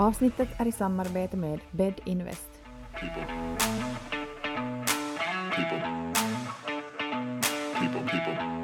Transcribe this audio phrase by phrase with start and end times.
[0.00, 2.50] Avsnittet är i samarbete med Bed Invest.
[2.92, 3.24] people.
[5.50, 5.80] People.
[7.80, 8.59] People, people.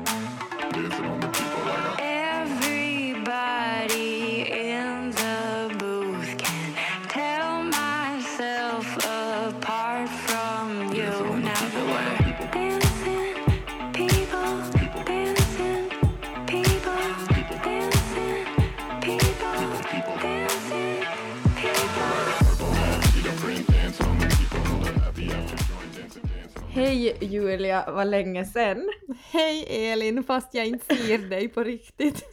[27.07, 28.91] Hej Julia, vad länge sen.
[29.31, 32.25] Hej Elin, fast jag inte ser dig på riktigt.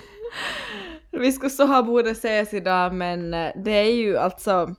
[1.10, 4.74] Vi skulle så ha borde ses idag men eh, det är ju alltså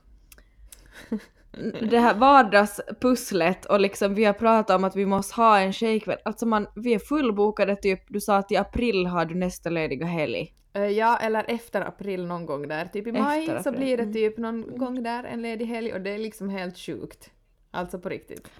[1.90, 6.18] det här vardagspusslet och liksom vi har pratat om att vi måste ha en tjejkväll.
[6.24, 10.06] Alltså man, vi är fullbokade typ, du sa att i april har du nästa lediga
[10.06, 10.54] helg.
[10.72, 12.86] Eh, ja, eller efter april någon gång där.
[12.86, 14.14] Typ i maj så blir det mm.
[14.14, 17.30] typ någon gång där en ledig helg och det är liksom helt sjukt.
[17.70, 18.50] Alltså på riktigt.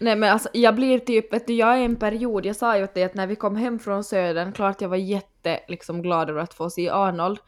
[0.00, 2.78] Nej men alltså jag blir typ, vet du jag är i en period, jag sa
[2.78, 6.02] ju till dig att när vi kom hem från södern, klart jag var jätte liksom
[6.02, 7.38] glad över att få se Arnold.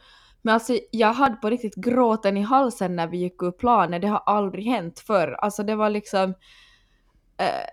[0.42, 4.08] Men alltså jag hade på riktigt gråten i halsen när vi gick ur planen, det
[4.08, 5.36] har aldrig hänt förr.
[5.38, 6.34] Alltså det var liksom...
[7.36, 7.66] Eh,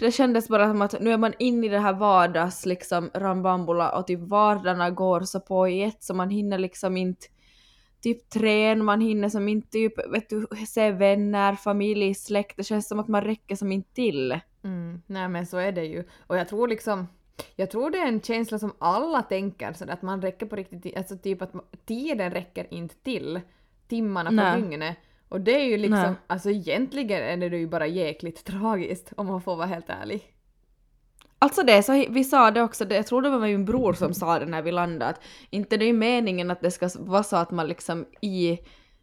[0.00, 3.90] det kändes bara som att nu är man inne i det här vardags liksom rambambula
[3.90, 7.26] och typ vardagarna går så på i ett så man hinner liksom inte
[8.00, 12.88] typ träna, man hinner som inte typ, vet du, se vänner, familj, släkt, det känns
[12.88, 14.40] som att man räcker som inte till.
[14.62, 16.04] Mm, nej men så är det ju.
[16.26, 17.06] Och jag tror liksom,
[17.56, 20.96] jag tror det är en känsla som alla tänker så att man räcker på riktigt,
[20.96, 21.52] alltså typ att
[21.86, 23.40] tiden räcker inte till
[23.88, 24.96] timmarna på dygnet.
[25.28, 26.14] Och det är ju liksom, Nej.
[26.26, 30.22] alltså egentligen är det ju bara jäkligt tragiskt om man får vara helt ärlig.
[31.42, 34.14] Alltså det, så vi sa det också, det, jag tror det var min bror som
[34.14, 37.36] sa det när vi landade, att inte det är meningen att det ska vara så
[37.36, 38.58] att man liksom i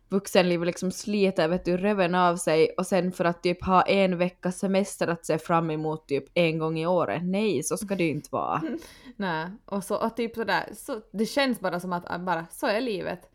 [0.09, 4.17] vuxenlivet liksom sliter vet du, röven av sig och sen för att typ ha en
[4.17, 7.21] veckas semester att se fram emot typ en gång i året.
[7.23, 8.61] Nej, så ska det ju inte vara.
[9.15, 12.81] Nej, och så och typ sådär, så, det känns bara som att bara så är
[12.81, 13.30] livet.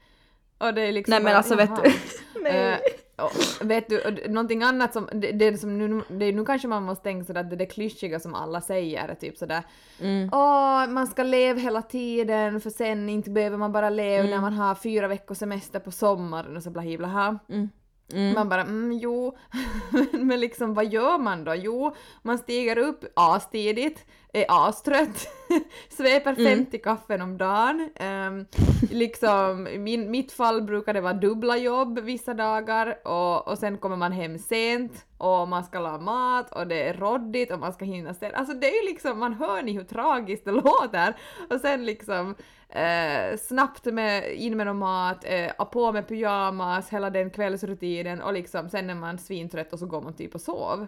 [0.59, 1.93] Och det är liksom Nej men bara, alltså vet du.
[2.47, 2.79] Eh,
[3.25, 6.83] och, vet du, någonting annat som, det, det är som nu, det, nu kanske man
[6.83, 9.63] måste tänka sådär att det är det klyschiga som alla säger, typ sådär
[10.01, 10.29] Mm.
[10.33, 14.31] Åh, man ska leva hela tiden för sen inte behöver man bara leva Mm.
[14.31, 17.39] när man har fyra veckors semester på sommaren och så blahi blaha.
[17.49, 17.69] Mm.
[18.13, 18.35] Mm.
[18.35, 19.37] Man bara mm, jo,
[20.13, 21.55] men liksom vad gör man då?
[21.55, 25.29] Jo, man stiger upp astidigt, är astrött,
[25.89, 26.59] sveper Mm.
[26.59, 27.91] 50 kaffen om dagen.
[28.01, 28.47] Um,
[28.91, 33.97] liksom, min, mitt fall brukar det vara dubbla jobb vissa dagar och, och sen kommer
[33.97, 37.85] man hem sent och man ska laga mat och det är råddigt och man ska
[37.85, 38.37] hinna städa.
[38.37, 41.17] Alltså det är ju liksom, man hör ni hur tragiskt det låter
[41.51, 42.35] och sen liksom
[42.69, 48.33] eh, snabbt med, in med någon mat, eh, på med pyjamas, hela den kvällsrutinen och
[48.33, 50.87] liksom sen är man svintrött och så går man typ och sov.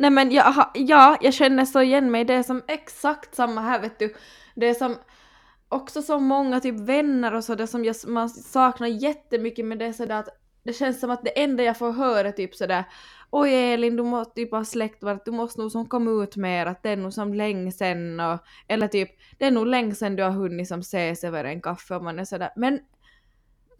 [0.00, 2.24] Nej men jag, ha- ja, jag känner så igen mig.
[2.24, 4.14] Det är som exakt samma här vet du.
[4.54, 4.96] Det är som
[5.68, 9.84] också så många typ vänner och så det som jag, man saknar jättemycket men det
[9.84, 10.28] är sådär att
[10.62, 12.84] det känns som att det enda jag får höra är typ sådär
[13.30, 16.66] Oj Elin, du måste typ ha släkt var du måste nog som komma ut mer,
[16.66, 18.38] att det är nog som länge sen och
[18.68, 21.94] eller typ det är nog länge sen du har hunnit som ses över en kaffe
[21.96, 22.80] och man är sådär men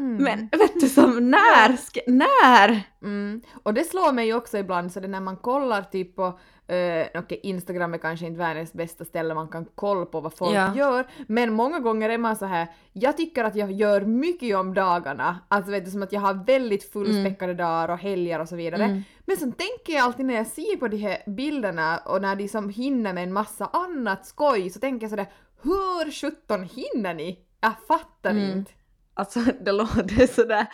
[0.01, 0.23] Mm.
[0.25, 2.83] men vet du som när, ska, när?
[3.03, 3.41] Mm.
[3.63, 6.39] Och det slår mig ju också ibland så det när man kollar typ på
[6.71, 10.55] Uh, Okej, Instagram är kanske inte världens bästa ställe man kan kolla på vad folk
[10.57, 10.75] Ja.
[10.77, 12.67] gör, men många gånger är man så här.
[12.93, 16.45] jag tycker att jag gör mycket om dagarna, alltså vet du som att jag har
[16.47, 18.85] väldigt fullspäckade dagar och helger och så vidare.
[18.85, 19.03] Mm.
[19.27, 22.49] Men så tänker jag alltid när jag ser på de här bilderna och när de
[22.49, 25.27] som hinner med en massa annat skoj så tänker jag sådär,
[25.63, 27.39] hur sjutton hinner ni?
[27.61, 28.51] Jag fattar Mm.
[28.59, 28.73] inte.
[29.15, 30.67] Alltså det låter sådär.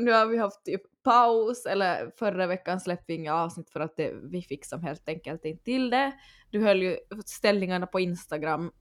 [0.00, 3.96] Nu har vi haft typ paus, eller förra veckan släppte vi inga avsnitt för att
[3.96, 6.12] det, vi fick som helt enkelt inte till det.
[6.50, 6.96] Du höll ju
[7.26, 8.72] ställningarna på Instagram.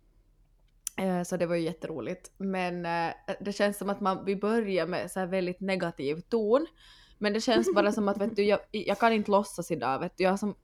[0.98, 2.32] Eh, så det var ju jätteroligt.
[2.38, 6.68] Men eh, det känns som att man, vi börjar med så här väldigt negativ ton.
[7.18, 10.00] Men det känns bara som att vet du, jag, jag kan inte låtsas idag.
[10.00, 10.56] Vet du, jag, som,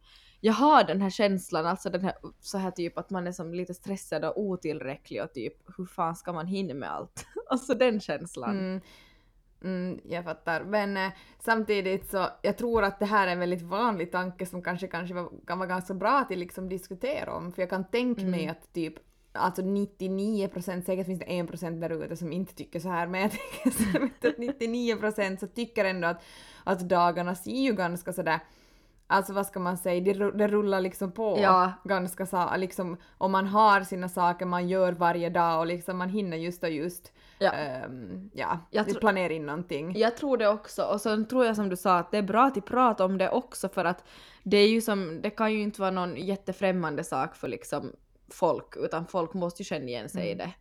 [0.42, 3.54] jag har den här känslan, alltså den här, så här typ att man är som
[3.54, 7.26] lite stressad och otillräcklig och typ hur fan ska man hinna med allt?
[7.50, 8.60] alltså den känslan.
[8.60, 8.82] Mm.
[9.64, 10.64] Mm, jag fattar.
[10.64, 14.62] Men eh, samtidigt så, jag tror att det här är en väldigt vanlig tanke som
[14.62, 17.52] kanske, kanske var, kan vara ganska bra att liksom diskutera om.
[17.52, 18.52] För jag kan tänka mig Mm.
[18.52, 18.94] att typ
[19.32, 23.08] Alltså 99 procent, säkert finns det 1 procent där ute som inte tycker så här
[23.08, 23.32] men jag
[23.64, 26.24] tänker att 99 procent så tycker ändå att,
[26.64, 28.40] att dagarna ser ju ganska sådär
[29.10, 31.72] Alltså vad ska man säga, det, det rullar liksom på Ja.
[31.84, 36.10] ganska så, liksom, och man har sina saker man gör varje dag och liksom man
[36.10, 37.52] hinner just och just Ja.
[37.52, 39.98] ehm, ja, Jag planera in någonting.
[39.98, 42.46] Jag tror det också, och sen tror jag som du sa att det är bra
[42.46, 44.04] att prata om det också för att
[44.44, 47.92] det är ju som, det kan ju inte vara någon jättefrämmande sak för liksom
[48.30, 50.52] folk, utan folk måste ju känna igen sig i det.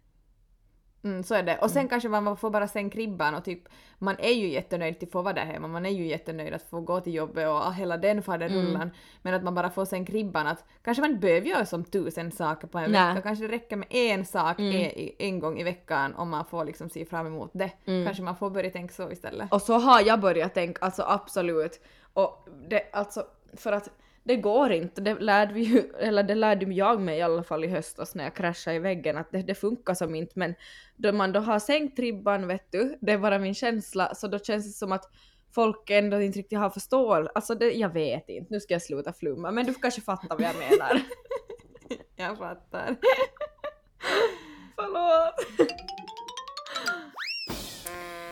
[1.07, 1.59] Mm, så är det.
[1.59, 3.69] Och sen kanske man får bara sen kribban och typ
[3.99, 6.63] man är ju jättenöjd till att få vara där hemma, man är ju jättenöjd att
[6.63, 8.91] få gå till jobbet och hela den faderullan.
[9.23, 12.33] Men att man bara får sen kribban att kanske man inte behöver göra som tusen
[12.33, 13.09] saker på en Nej.
[13.09, 16.65] vecka, kanske det räcker med en sak en, en gång i veckan om man får
[16.65, 17.71] liksom se fram emot det.
[17.85, 19.53] Kanske man får börja tänka så istället.
[19.53, 21.81] Och så har jag börjat tänka, alltså absolut.
[22.13, 23.25] Och det, alltså,
[23.57, 23.91] för att
[24.27, 27.65] det går inte, det lärde vi ju, eller det lärde jag mig i alla fall
[27.65, 30.55] i höstas när jag kraschade i väggen, att det, det funkar som inte, men
[30.97, 34.39] då man då har sänkt ribban, vet du, det är bara min känsla, så då
[34.39, 35.11] känns det som att
[35.55, 39.13] folk ändå inte riktigt har förståelse, alltså det, jag vet inte, nu ska jag sluta
[39.13, 41.03] flumma, men du kanske fattar vad jag menar.
[42.17, 42.97] Jag fattar.
[44.77, 45.35] Förlåt!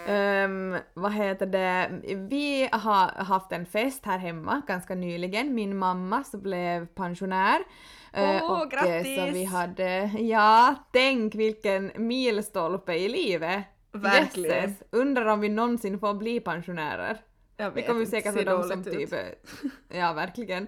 [0.06, 1.90] Ehm, vad heter det?
[2.16, 5.54] Vi har haft en fest här hemma ganska nyligen.
[5.54, 7.60] Min mamma så blev pensionär.
[8.12, 9.34] Eh, Åh, och, eh, Så grattis!
[9.34, 13.64] vi hade, ja, tänk vilken milstolpe i livet.
[13.92, 14.70] Verkligen.
[14.70, 14.82] Jösses.
[14.90, 17.20] Undrar om vi någonsin får bli pensionärer.
[17.56, 19.10] Jag Vi vet kommer ju inte, säkert vara de som typ...
[19.88, 20.66] Ja, verkligen.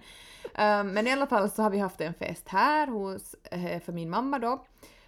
[0.54, 3.92] Ehm, men i alla fall så har vi haft en fest här hos, eh, för
[3.92, 4.64] min mamma då.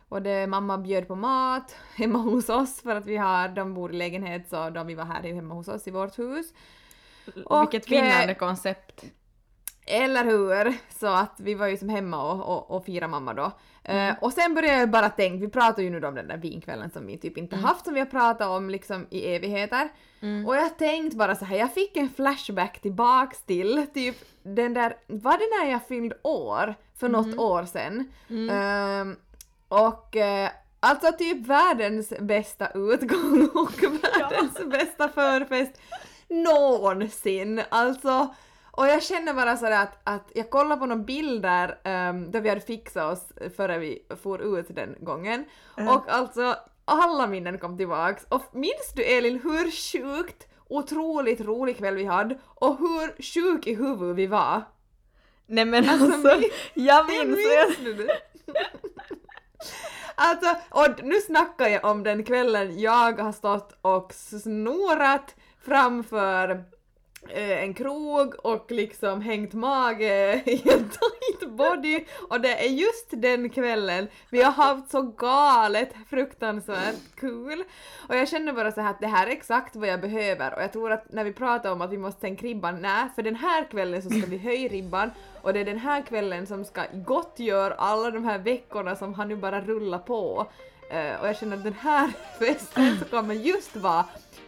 [0.09, 3.93] Och det, mamma bjöd på mat hemma hos oss för att vi har, de bor
[3.93, 6.47] i lägenhet så de vi var här hemma hos oss i vårt hus.
[7.45, 9.05] Och, Vilket eh, vinnande koncept.
[9.87, 10.75] Eller hur?
[10.99, 13.51] Så att vi var ju som hemma och, och, och firade mamma då.
[13.85, 14.09] Mm.
[14.09, 16.91] Eh, och sen började jag bara tänka, vi pratar ju nu om den där vinkvällen
[16.91, 17.65] som vi typ inte Mm.
[17.69, 19.89] haft som vi har pratat om liksom i evigheter.
[20.47, 24.97] Och jag tänkte bara så här, jag fick en flashback tillbaks till typ den där,
[25.07, 26.75] var det när jag fyllde år?
[26.97, 27.39] För något Mm.
[27.41, 28.13] år sedan.
[28.51, 29.17] Ehm,
[29.69, 30.51] och eh,
[30.81, 35.81] alltså typ världens bästa utgång och världens bästa förfest
[36.29, 37.63] någonsin.
[37.69, 38.35] Alltså,
[38.71, 42.49] och jag känner bara sådär att, att jag kollar på några bilder um, där vi
[42.49, 45.45] hade fixat oss före vi for ut den gången.
[45.77, 48.25] Och alltså alla minnen kom tillbaks.
[48.29, 53.75] Och minns du Elin hur sjukt otroligt rolig kväll vi hade och hur sjuk i
[53.75, 54.63] huvudet vi var?
[55.47, 57.85] Nej men Alltså, alltså, jag minns det.
[57.85, 58.21] Minns det?
[60.15, 65.35] Alltså, och nu snackar jag om den kvällen jag har stått och snorat
[65.65, 66.65] framför
[67.31, 72.05] Eh, en krog och liksom hängt mage i en tight body.
[72.29, 74.09] Och det är just den kvällen.
[74.31, 77.65] Vi har haft så galet fruktansvärt kul.
[78.09, 80.55] Och jag känner bara så här att det här är exakt vad jag behöver.
[80.55, 83.23] Och jag tror att när vi pratar om att vi måste sänka ribban, nej för
[83.23, 85.11] den här kvällen så ska vi höja ribban.
[85.43, 89.25] Och det är den här kvällen som ska gottgöra alla de här veckorna som har
[89.25, 90.47] nu bara rullat på.
[90.91, 94.05] Eh, och jag känner att den här festen så kommer just vara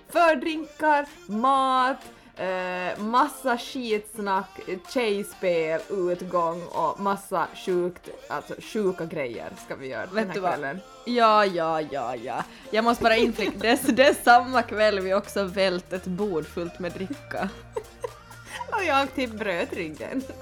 [0.09, 1.99] för drinkar, mat,
[2.37, 4.61] eh, massa skitsnack,
[4.93, 10.41] tjejspel, utgång och massa sjukt, alltså sjuka grejer ska vi göra den Vet här du
[10.41, 10.50] vad?
[10.53, 10.81] kvällen.
[11.06, 12.44] Ja, ja, ja, ja.
[12.71, 16.79] Jag måste bara inflika, det, det är samma kväll vi också vält ett bord fullt
[16.79, 17.49] med dricka.
[18.73, 20.23] Och jag typ bröt ryggen.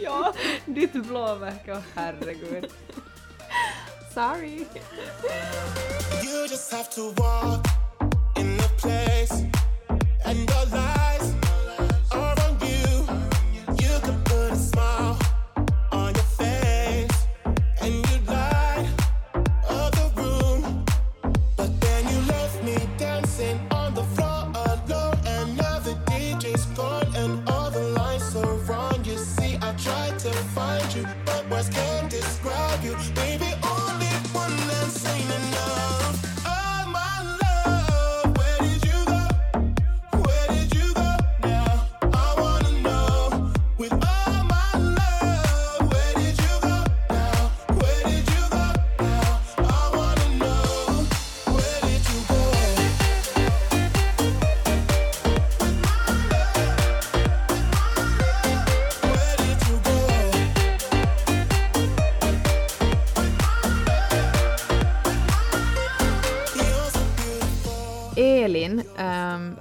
[0.00, 0.32] Ja,
[0.66, 2.66] ditt blåmärke, åh herregud.
[4.14, 4.66] Sorry.
[6.24, 7.66] You just have to walk
[8.38, 9.32] in the place,
[10.24, 11.34] and your lies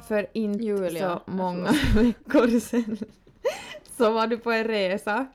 [0.07, 2.97] för inte Julia, så många veckor sedan
[3.97, 5.27] så var du på en resa.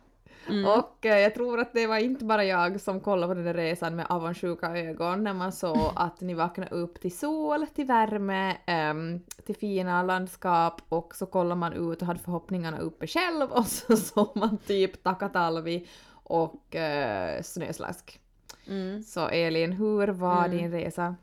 [0.49, 0.65] Mm.
[0.67, 3.55] Och eh, jag tror att det var inte bara jag som kollade på den där
[3.55, 8.57] resan med avundsjuka ögon när man såg att ni vaknade upp till sol, till värme,
[8.67, 13.67] ehm, till fina landskap och så kollade man ut och hade förhoppningarna uppe själv och
[13.67, 18.21] så såg man typ Takatalvi och eh, snöslask.
[18.67, 19.03] Mm.
[19.03, 20.51] Så Elin, hur var Mm.
[20.59, 21.17] din resa?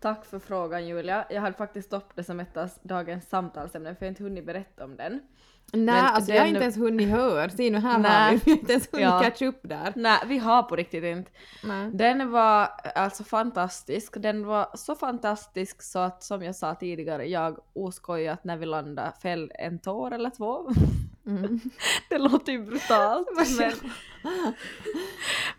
[0.00, 1.24] Tack för frågan Julia.
[1.30, 4.46] Jag hade faktiskt stoppat det som ett av dagens samtalsämnen för jag har inte hunnit
[4.46, 5.20] berätta om den.
[5.72, 7.50] Nej, Men alltså jag har inte ens hunnit höra.
[7.50, 8.36] Se nu här har Nej.
[8.36, 9.20] vi, vi har inte ens hunnit Ja.
[9.22, 9.92] catch upp där.
[9.96, 11.30] Nej, vi har på riktigt inte.
[11.64, 11.90] Nej.
[11.92, 14.14] Den var alltså fantastisk.
[14.22, 19.12] Den var så fantastisk så att som jag sa tidigare, jag oskojat när vi landade
[19.22, 20.70] fäll en tår eller två.
[21.26, 21.60] Mm.
[22.10, 23.28] det låter ju brutalt.
[23.58, 23.72] men,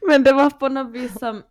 [0.08, 1.44] men det var på något vis som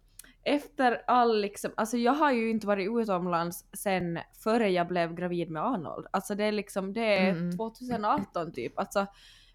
[0.44, 5.50] efter all liksom, alltså jag har ju inte varit utomlands sen före jag blev gravid
[5.50, 6.06] med Arnold.
[6.10, 7.56] Alltså det är liksom, det är Mm.
[7.56, 8.78] 2018 typ.
[8.78, 9.06] Alltså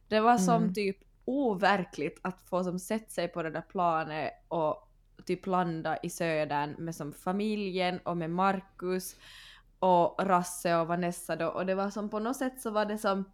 [0.07, 0.73] det var som Mm.
[0.73, 4.89] typ overkligt att få som sett sig på det där planet och
[5.25, 9.15] typ landa i södern med som familjen och med Marcus
[9.79, 12.97] och Rasse och Vanessa då och det var som på något sätt så var det
[12.97, 13.25] som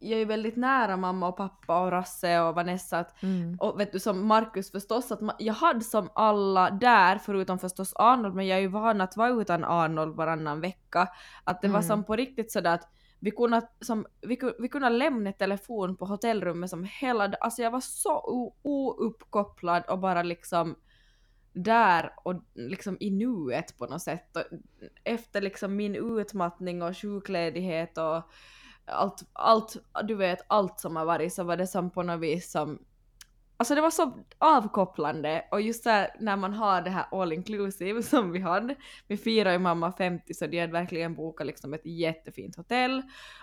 [0.00, 3.56] jag är ju väldigt nära mamma och pappa och Rasse och Vanessa att, Mm.
[3.60, 8.34] och vet du som Marcus förstås att jag hade som alla där förutom förstås Arnold
[8.34, 11.08] men jag är ju van att vara utan Arnold varannan vecka
[11.44, 11.88] att det var Mm.
[11.88, 12.88] som på riktigt sådär att
[13.22, 17.80] vi kunde, som, vi, vi kunde lämna telefon på hotellrummet som hela alltså jag var
[17.80, 20.76] så ouppkopplad och bara liksom
[21.52, 24.36] där och liksom i nuet på något sätt.
[24.36, 24.42] Och
[25.04, 28.22] efter liksom min utmattning och sjukledighet och
[28.92, 32.50] allt, allt, du vet, allt som har varit så var det som på något vis
[32.50, 32.78] som
[33.56, 38.02] Alltså det var så avkopplande och just där när man har det här all inclusive
[38.12, 38.74] som vi hade.
[39.06, 43.02] Vi firar ju mamma 50 så de hade verkligen bokat liksom ett jättefint hotell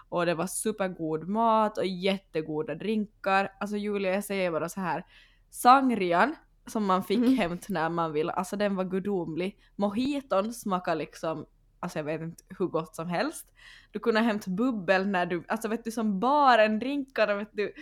[0.10, 3.52] och det var supergod mat och jättegoda drinkar.
[3.60, 5.06] Alltså Julia jag säger bara så här.
[5.50, 6.36] Sangrian
[6.68, 7.38] som man fick Mm.
[7.38, 9.60] hämt när man ville, alltså den var gudomlig.
[9.76, 11.46] Mojiton smakar liksom,
[11.80, 13.46] alltså jag vet inte hur gott som helst.
[13.92, 17.74] Du kunde hämta bubbel när du, alltså vet du som baren, drinkar vet du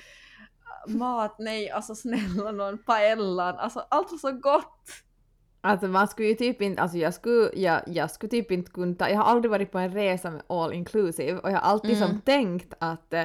[0.87, 4.89] mat, nej alltså snälla någon, paellan, alltså allt var så gott.
[5.61, 8.95] Alltså man skulle ju typ inte, alltså jag skulle, jag, jag skulle typ inte kunna
[8.95, 11.97] ta, jag har aldrig varit på en resa med all inclusive och jag har alltid
[11.97, 12.09] Mm.
[12.09, 13.23] som tänkt att, eh,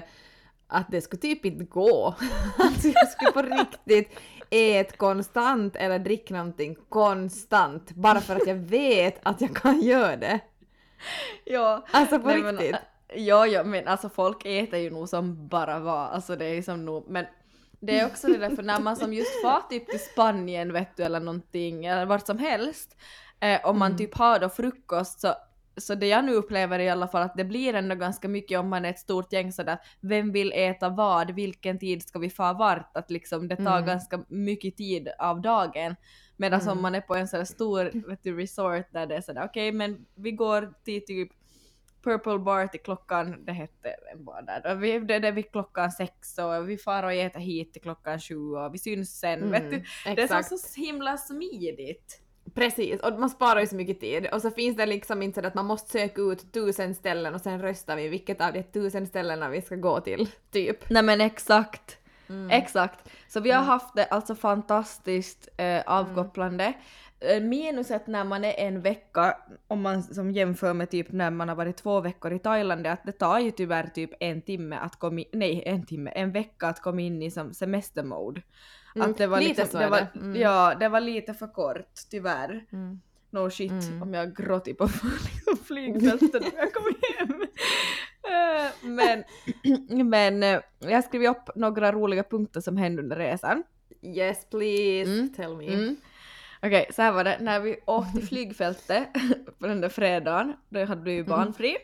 [0.66, 2.14] att det skulle typ inte gå.
[2.58, 8.54] alltså jag skulle på riktigt ät konstant eller dricka någonting konstant bara för att jag
[8.54, 10.40] vet att jag kan göra det.
[11.44, 12.80] Ja, Alltså på nej, men, riktigt.
[13.08, 16.62] äh, ja, ja, men alltså folk äter ju nog som bara var, alltså det är
[16.62, 17.26] som nog, men
[17.80, 20.96] det är också det där för när man som just far typ till Spanien vet
[20.96, 22.96] du eller någonting eller vart som helst
[23.40, 23.98] eh, om man Mm.
[23.98, 25.34] typ har då frukost så
[25.76, 28.68] så det jag nu upplever i alla fall att det blir ändå ganska mycket om
[28.68, 32.30] man är ett stort gäng sådär att vem vill äta vad, vilken tid ska vi
[32.30, 33.86] få vart, att liksom det tar Mm.
[33.86, 35.96] ganska mycket tid av dagen.
[36.40, 36.72] Medan Mm.
[36.72, 39.44] om man är på en sån här stor vet du, resort där det är sådär
[39.44, 41.28] okej men vi går till typ
[42.04, 44.74] Purple Bar till klockan, det hette en bar där.
[44.74, 48.36] Vi, det är vid klockan sex och vi far och äter hit till klockan sju
[48.36, 49.76] och vi syns sen vet du.
[49.76, 52.20] Mm, Det är så, så himla smidigt.
[52.54, 54.26] Precis, och man sparar ju så mycket tid.
[54.32, 57.40] Och så finns det liksom inte så att man måste söka ut tusen ställen och
[57.40, 60.90] sen röstar vi vilket av de tusen ställena vi ska gå till, typ.
[60.90, 61.98] Nej men exakt.
[62.30, 62.50] Mm.
[62.50, 63.08] Exakt.
[63.28, 66.72] Så vi har haft det alltså fantastiskt eh, avkopplande.
[67.20, 69.36] Eh, Minuset när man är en vecka,
[69.68, 72.90] om man som jämför med typ när man har varit två veckor i Thailand, är
[72.90, 76.32] att det tar ju tyvärr typ en timme att komma in, nej en timme, en
[76.32, 78.42] vecka att komma in i som semestermode.
[78.96, 80.06] Mm, Att det var lite liksom, så det var.
[80.14, 80.40] Mm.
[80.40, 82.64] Ja, det var lite för kort, tyvärr.
[82.72, 83.00] Mm.
[83.32, 84.02] No shit Mm.
[84.02, 84.88] om jag gråtit på
[85.64, 86.84] flygfältet när jag kom
[87.18, 87.42] hem.
[88.82, 89.24] Men,
[90.10, 93.62] men eh, jag skrev upp några roliga punkter som hände under resan.
[94.02, 95.66] Yes please, Mm, tell me.
[95.72, 95.96] Mm.
[96.62, 97.38] Okej, så här var det.
[97.40, 99.08] När vi åkte till flygfältet
[99.58, 101.76] på den där fredagen, då hade du ju barnfri,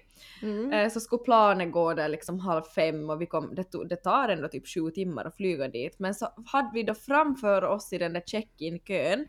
[0.43, 0.73] Mm.
[0.73, 3.97] eh, så skulle planet gå där liksom halv fem och vi kom, det, tog, det
[3.97, 5.99] tar ändå typ sju timmar att flyga dit.
[5.99, 9.27] Men så hade vi då framför oss i den där check-in-kön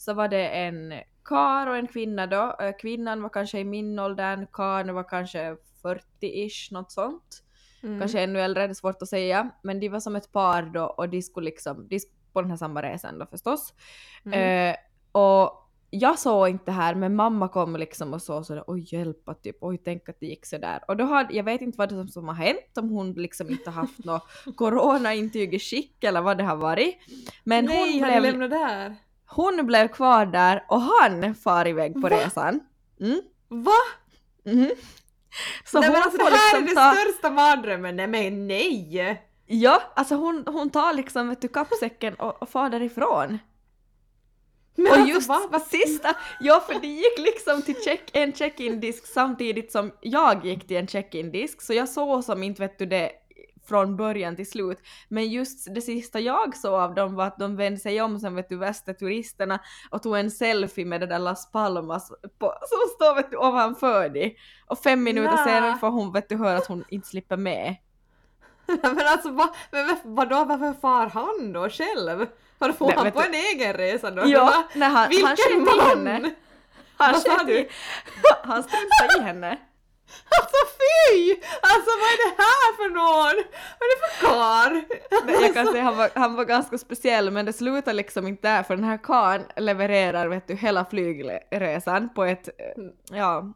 [0.00, 2.56] så var det en kar och en kvinna då.
[2.80, 7.42] Kvinnan var kanske i min ålder, karln var kanske 40-ish, något sånt.
[7.82, 7.98] Mm.
[7.98, 9.50] Kanske ännu äldre, det är svårt att säga.
[9.62, 12.00] Men de var som ett par då och de skulle liksom, de
[12.32, 13.74] på den här samma resan då förstås.
[14.24, 14.70] Mm.
[14.70, 14.76] Eh,
[15.12, 19.34] och jag såg inte det här men mamma kom liksom och sa sådär oj hjälpa
[19.34, 20.80] typ, oj tänk att det gick sådär.
[20.88, 23.50] Och då hade, jag vet inte vad det som, som har hänt, om hon liksom
[23.50, 24.22] inte haft något
[24.56, 26.96] coronaintyg i skick eller vad det har varit.
[27.44, 28.96] Men Nej, hon, har blev, lämnat där?
[29.30, 32.08] Hon blev kvar där och han far iväg på Va?
[32.08, 32.60] resan.
[33.00, 33.20] Mm.
[33.48, 33.72] Va?
[34.44, 34.70] Mhm.
[35.64, 36.94] Så nej, hon men alltså, det här liksom är ta...
[36.94, 39.22] den största mardrömmen, nej men nej!
[39.46, 43.38] Ja, alltså hon, hon tar liksom vet du, kappsäcken och, och far därifrån.
[44.74, 45.40] Men och alltså, just va?
[45.50, 45.60] Va?
[45.60, 50.66] sista, ja för det gick liksom till check, en check-in disk samtidigt som jag gick
[50.66, 53.12] till en check-in disk så jag såg som inte vet du det
[53.68, 54.78] från början till slut.
[55.08, 58.34] Men just det sista jag såg av dem var att de vände sig om som
[58.34, 59.58] vet du värsta turisterna
[59.90, 64.08] och tog en selfie med det där Las Palmas på, som står vet du ovanför
[64.08, 64.36] dig.
[64.66, 65.44] Och fem minuter Nä.
[65.44, 67.76] senare får hon vet du höra att hon inte slipper med.
[68.82, 72.26] Men alltså va, men va- vadå, varför far han då själv?
[72.58, 74.22] Varför får Nej, han på du- en egen resa då?
[74.26, 74.64] Ja, Va?
[74.74, 76.06] nej, han, han Vilken i man!
[76.06, 76.30] henne.
[76.96, 77.14] Han
[78.42, 79.58] han struntade i henne.
[80.36, 81.30] Alltså fy!
[81.62, 83.44] Alltså vad är det här för någon?
[83.78, 84.74] Vad är det för karl?
[85.26, 88.48] Nej, Jag kan säga han var, han var ganska speciell men det slutar liksom inte
[88.48, 92.84] där för den här karln levererar vet du hela flygresan på ett, eh,
[93.16, 93.54] ja,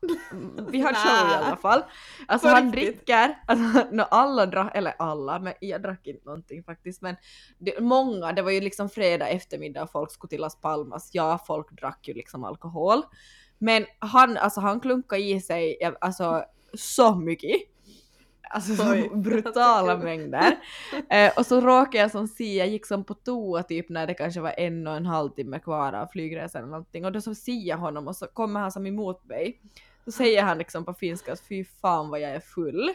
[0.69, 1.85] vi har show i alla fall.
[2.29, 7.03] Alltså han dricker, alltså no, alla drack, eller alla, men jag drack inte någonting faktiskt
[7.03, 7.17] men
[7.59, 11.45] det, många, det var ju liksom fredag eftermiddag och folk skulle till Las Palmas, ja
[11.47, 13.03] folk drack ju liksom alkohol.
[13.65, 16.45] Men han, alltså han klunkade i sig, alltså
[16.75, 17.61] så mycket.
[18.51, 20.57] Alltså så brutala mängder.
[21.11, 24.15] Eh, och så råkade jag som se, jag gick som på toa typ när det
[24.15, 27.35] kanske var en och en halv timme kvar av flygresan eller någonting och då så
[27.35, 29.61] ser jag honom och så kommer han som emot mig.
[30.05, 32.95] Så säger han liksom på finska att fy fan vad jag är full.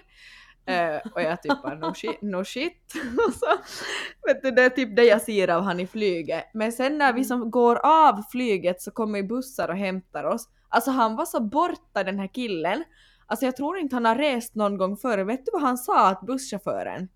[0.66, 2.92] Eh, och jag typ bara no shit, no shit.
[3.40, 3.46] så,
[4.28, 6.46] vet du, det är typ det jag ser av han i flyget.
[6.54, 10.50] Men sen när vi som går av flyget så kommer bussar och hämtar oss.
[10.70, 12.84] Alltså han var så borta den här killen.
[13.26, 15.18] Alltså jag tror inte han har rest någon gång förr.
[15.18, 17.10] Vet du vad han sa att busschauffören?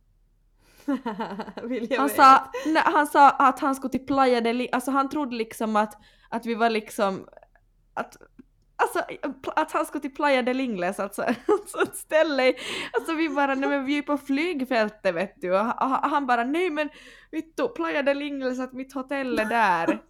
[1.97, 5.75] Han sa, nej, han sa att han skulle till Playa del alltså han trodde liksom
[5.75, 5.97] att,
[6.29, 7.27] att vi var liksom,
[7.93, 8.17] att,
[8.75, 8.99] alltså
[9.55, 12.53] att han skulle till Playa del Ingles, alltså, alltså ett ställe,
[12.93, 16.43] alltså vi bara, nej men vi är på flygfältet vet du, och han, han bara,
[16.43, 16.89] nej men
[17.31, 19.93] vittu, Playa del Ingles, att mitt hotell är där.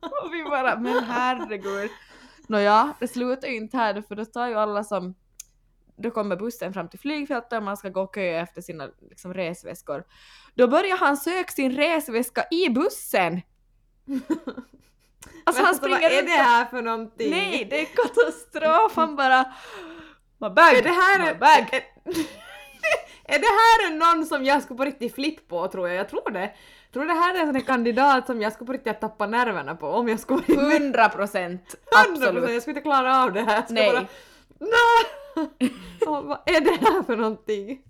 [0.00, 1.90] och vi bara, men herregud.
[2.50, 5.14] Nåja, det slutar ju inte här för då tar ju alla som
[5.96, 9.34] då kommer bussen fram till flygfältet och man ska gå och köa efter sina liksom,
[9.34, 10.04] resväskor.
[10.54, 13.40] Då börjar han söka sin resväska i bussen!
[15.44, 17.30] Alltså han springer vad är det här för någonting?
[17.30, 18.96] Nej, det är katastrof!
[18.96, 19.44] Han bara
[20.38, 20.76] My bag!
[20.76, 21.74] Är det här my bag!
[21.74, 21.82] är,
[23.34, 25.96] är det här någon som jag skulle på riktigt flipp på tror jag?
[25.96, 26.52] Jag tror det.
[26.92, 29.86] Tror det här är en sån kandidat som jag skulle på riktigt tappa nerverna på
[29.86, 31.76] om jag skulle vara 100 procent!
[32.06, 32.50] 100%, Absolut!
[32.50, 33.56] jag skulle inte klara av det här.
[33.56, 33.92] Jag Nej.
[33.92, 34.06] Bara,
[34.58, 35.70] Nej!
[36.06, 37.82] Vad är det här för någonting?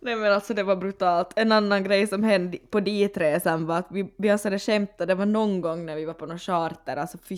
[0.00, 1.32] Nej men alltså det var brutalt.
[1.36, 5.14] En annan grej som hände på ditresan var att vi, vi har sådär skämtat, det
[5.14, 7.36] var någon gång när vi var på någon charter, alltså för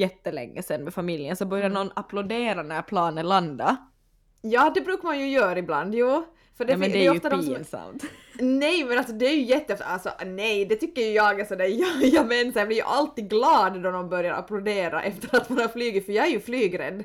[0.00, 3.76] jättelänge sedan med familjen, så började någon applådera när planet landade.
[4.40, 6.24] Ja, det brukar man ju göra ibland, jo.
[6.58, 8.04] För Det, ja, men det är ju ofta de som- pinsamt.
[8.40, 9.84] Nej men alltså det är ju jätte...
[9.84, 11.64] Alltså nej, det tycker ju jag är sådär,
[12.02, 15.48] jag, jag men så jag blir ju alltid glad då de börjar applådera efter att
[15.48, 17.04] man har flugit för jag är ju flygrädd.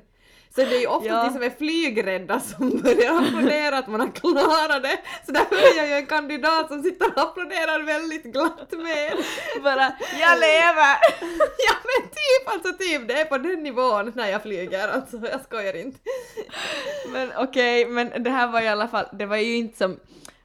[0.56, 1.24] Så det är ju ofta Ja.
[1.24, 5.00] de som är flygrädda som börjar applådera att man har klarat det.
[5.26, 9.14] Så därför är jag ju en kandidat som sitter och applåderar väldigt glatt med.
[9.64, 10.98] Bara jag lever!
[11.68, 15.44] Ja men typ, alltså typ, det är på den nivån när jag flyger, alltså jag
[15.44, 16.00] skojar inte.
[17.14, 20.00] Men okej, men det här var i alla fall, det var ju inte som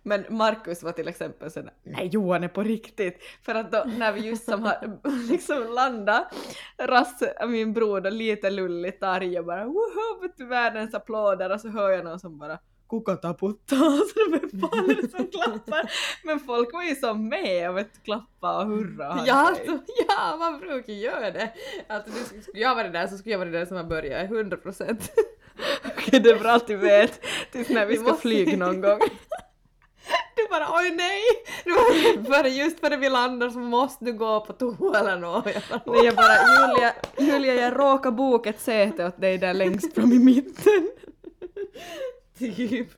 [0.09, 3.19] men Markus var till exempel sådär nej Johan är på riktigt.
[3.43, 4.99] För att då när vi just som har
[5.31, 6.35] liksom landat,
[6.79, 11.91] Rasse, min bror då lite lulligt arg och bara woho världens applåder och så hör
[11.91, 15.91] jag någon som bara kuka taputta och så vem fan är det som klappar?
[16.25, 19.69] Men folk var ju som med och vet klappa och hurra Ja, sig.
[19.69, 21.53] alltså, ja, man brukar göra det.
[21.87, 23.85] Alltså, du, skulle jag vara det där så skulle jag vara det där som har
[23.85, 25.13] börjat, 100 procent.
[25.85, 27.21] Okej, det är bra att du vet
[27.53, 28.99] tills när vi ska flyga någon gång.
[30.37, 31.23] Du bara oj nej!
[32.29, 35.47] Bara just före vi landar så måste du gå på toa eller något.
[35.47, 39.55] Jag bara, Nej, jag bara Julia, Julia jag råkar boka ett säte åt dig där
[39.55, 40.91] längst fram i mitten.
[42.39, 42.89] typ.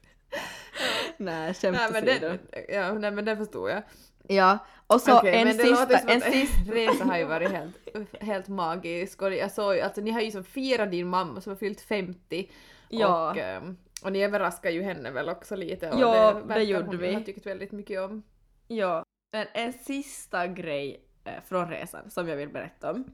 [1.16, 3.82] Nej, skämt Nej men, det, ja, nej men det förstod jag.
[4.28, 7.18] Ja, och så Okej, en men det sista, låter som en att sista, resa har
[7.18, 7.76] ju varit helt,
[8.20, 11.50] helt magisk och jag såg ju, alltså ni har ju som firat din mamma som
[11.50, 12.50] har fyllt 50
[12.88, 13.30] Ja.
[13.30, 16.84] och, ehm, och ni överraskade ju henne väl också lite och Ja, det, det gjorde
[16.86, 17.14] hon vi.
[17.14, 18.22] ha tyckt väldigt mycket om.
[18.68, 23.04] ja, men en sista grej eh, från resan som jag vill berätta om.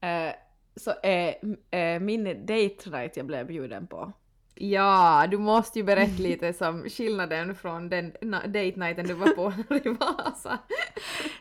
[0.00, 0.34] Eh,
[0.76, 1.34] så är
[1.70, 4.12] eh, min date night jag blev bjuden på.
[4.54, 9.52] Ja, du måste ju berätta lite som skillnaden från den date nighten du var på
[9.74, 10.58] i Vasa.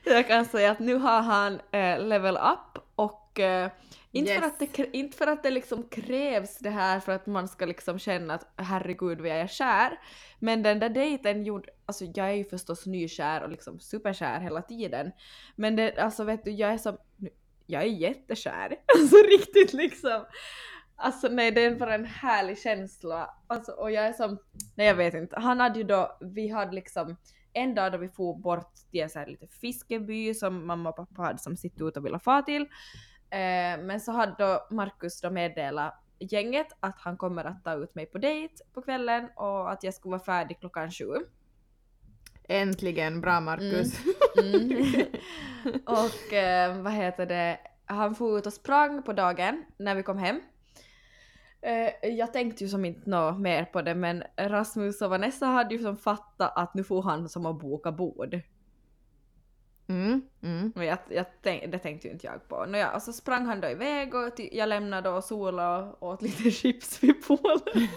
[0.04, 1.60] Jag kan säga att nu har han
[2.10, 3.40] level up och
[4.16, 4.54] Inte, för Yes.
[4.54, 8.00] att det, inte för att det liksom krävs det här för att man ska liksom
[8.00, 10.00] känna att herregud vad jag är kär.
[10.40, 14.62] Men den där dejten gjorde, alltså jag är ju förstås nykär och liksom superkär hela
[14.62, 15.12] tiden.
[15.56, 16.98] Men det, alltså vet du, jag är som,
[17.66, 18.76] jag är jättekär.
[18.98, 20.26] Alltså riktigt liksom.
[20.96, 23.30] Alltså nej det är bara en härlig känsla.
[23.48, 24.38] Alltså och jag är som,
[24.76, 25.40] nej jag vet inte.
[25.40, 27.18] Han hade ju då, vi hade liksom
[27.54, 30.96] en dag då vi for bort till en sån här lite fiskeby som mamma och
[30.96, 32.68] pappa hade som sitt ut och ville få till.
[33.34, 37.96] Eh, men så hade då Markus då meddelat gänget att han kommer att ta ut
[37.96, 41.14] mig på dejt på kvällen och att jag skulle vara färdig klockan sju.
[42.48, 44.00] Äntligen, bra Marcus.
[44.44, 45.06] Mm.
[45.86, 50.18] och eh, vad heter det, han får ut och sprang på dagen när vi kom
[50.18, 50.42] hem.
[51.62, 55.76] Eh, jag tänkte ju som inte nå mer på det men Rasmus och Vanessa hade
[55.76, 58.42] ju som fattat att nu får han som att boka bord.
[59.88, 60.72] Mm, mm.
[60.76, 62.66] Men jag, jag tänk, det tänkte ju inte jag på.
[62.66, 66.52] Nåja, och så sprang han då iväg och jag lämnade och sola och åt lite
[66.52, 67.60] chips vid poolen.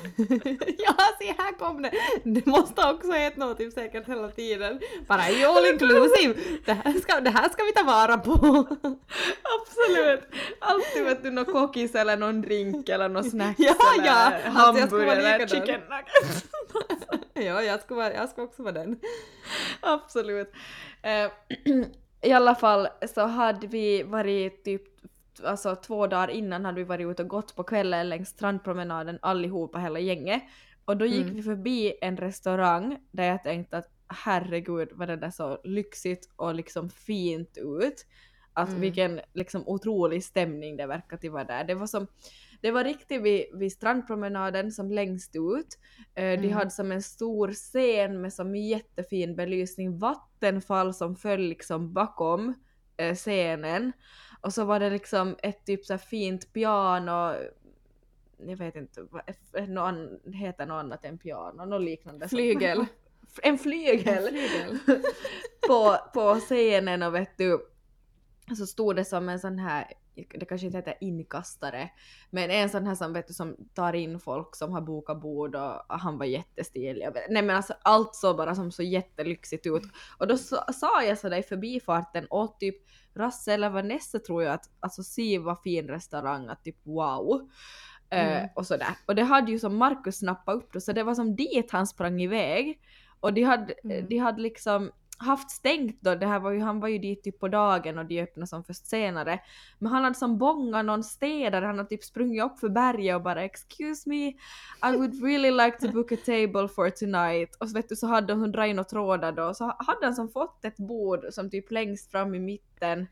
[0.79, 1.91] ja, se här kom det!
[2.25, 4.81] Det måste också ätit något typ säkert hela tiden.
[5.07, 6.35] Bara i all inclusive!
[6.65, 8.67] Det här ska, det här ska vi ta vara på!
[9.43, 10.21] Absolut!
[10.61, 14.73] Alltid vet du någon kokis eller någon drink eller någon snacks Ja, eller ja, alltså
[14.73, 16.45] vara hamburgare eller chicken nuggets.
[17.35, 19.01] ja, jag ska, vara, jag ska också vara den.
[19.81, 20.53] Absolut.
[21.07, 21.31] Eh,
[22.23, 24.83] I alla fall så hade vi varit typ
[25.45, 29.79] alltså två dagar innan hade vi varit ute och gått på kvällen längs strandpromenaden allihopa,
[29.79, 30.43] hela gänget.
[30.85, 31.35] Och då gick Mm.
[31.37, 36.55] vi förbi en restaurang där jag tänkte att herregud vad det där så lyxigt och
[36.55, 38.07] liksom fint ut.
[38.53, 38.81] Att Mm.
[38.81, 41.65] vilken liksom otrolig stämning det verkar till vara där.
[41.65, 42.07] Det var som
[42.67, 45.79] det var riktigt vid, vid strandpromenaden som längst ut.
[46.15, 46.53] Eh, De Mm.
[46.53, 52.55] hade som en stor scen med som jättefin belysning, vattenfall som föll liksom bakom
[52.97, 53.93] eh, scenen.
[54.41, 57.35] Och så var det liksom ett typ så fint piano,
[58.39, 59.23] jag vet inte, vad
[59.69, 62.29] någon, heter något annat än piano, något liknande.
[62.29, 62.87] Flygel.
[63.43, 64.29] En flygel!
[64.29, 64.79] Flygel.
[65.69, 67.67] på, på scenen och vet du,
[68.59, 69.93] så stod det som en sån här,
[70.35, 71.91] det kanske inte heter inkastare,
[72.31, 75.55] men en sån här som vet du som tar in folk som har bokat bord
[75.55, 77.09] och han var jättestilig.
[77.31, 79.83] Nej men alltså allt såg bara som så jättelyxigt ut.
[80.19, 82.77] Och då sa, sa jag sådär i förbifarten åt typ
[83.15, 87.51] Rasse eller Vanessa tror jag att alltså se vad fin restaurang, att typ wow.
[88.11, 88.49] Eh, Mm.
[88.55, 88.97] och sådär.
[89.07, 91.87] Och det hade ju som Markus snappat upp då, så det var som dit han
[91.87, 92.81] sprang iväg.
[93.21, 94.07] Och de hade, Mm.
[94.09, 97.41] de hade liksom haft stängt då, det här var ju, han var ju dit typ
[97.41, 99.41] på dagen och de öppnade som först senare.
[99.79, 103.23] Men han hade som bångat någon städare, han hade typ sprungit upp för berget och
[103.23, 104.29] bara “excuse me,
[104.93, 108.07] I would really like to book a table for tonight” och så vet du så
[108.07, 111.71] hade de dragit några trådar då, så hade han som fått ett bord som typ
[111.71, 113.07] längst fram i mitten.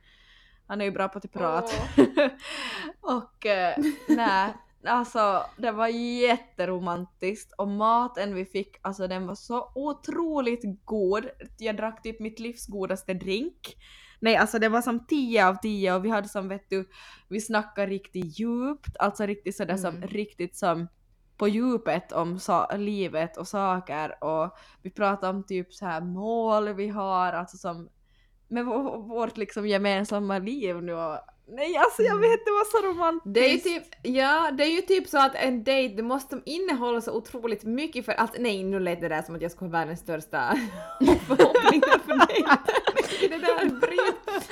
[0.67, 1.77] Han är ju bra på att prata.
[3.01, 3.77] och eh,
[4.09, 4.55] nej,
[4.87, 11.27] alltså det var jätteromantiskt och maten vi fick, alltså den var så otroligt god.
[11.59, 13.77] Jag drack typ mitt livs godaste drink.
[14.20, 16.88] Nej alltså det var som 10 av 10 och vi hade som vet du,
[17.29, 20.09] vi snackade riktigt djupt, alltså riktigt sådär som, Mm.
[20.09, 20.88] riktigt som
[21.37, 26.73] på djupet om sa- livet och saker och vi pratade om typ så här mål
[26.75, 27.88] vi har, alltså som
[28.49, 32.87] med vår, vårt liksom gemensamma liv nu och nej alltså jag vet det var så
[32.88, 33.35] romantiskt.
[33.35, 36.40] Det är ju typ, ja, det är ju typ så att en dejt, det måste
[36.44, 39.68] innehålla så otroligt mycket för att, nej nu lät det där som att jag skulle
[39.70, 40.38] ha världens största
[41.00, 42.59] förhoppningar för dejten.
[43.30, 44.14] det där bryt.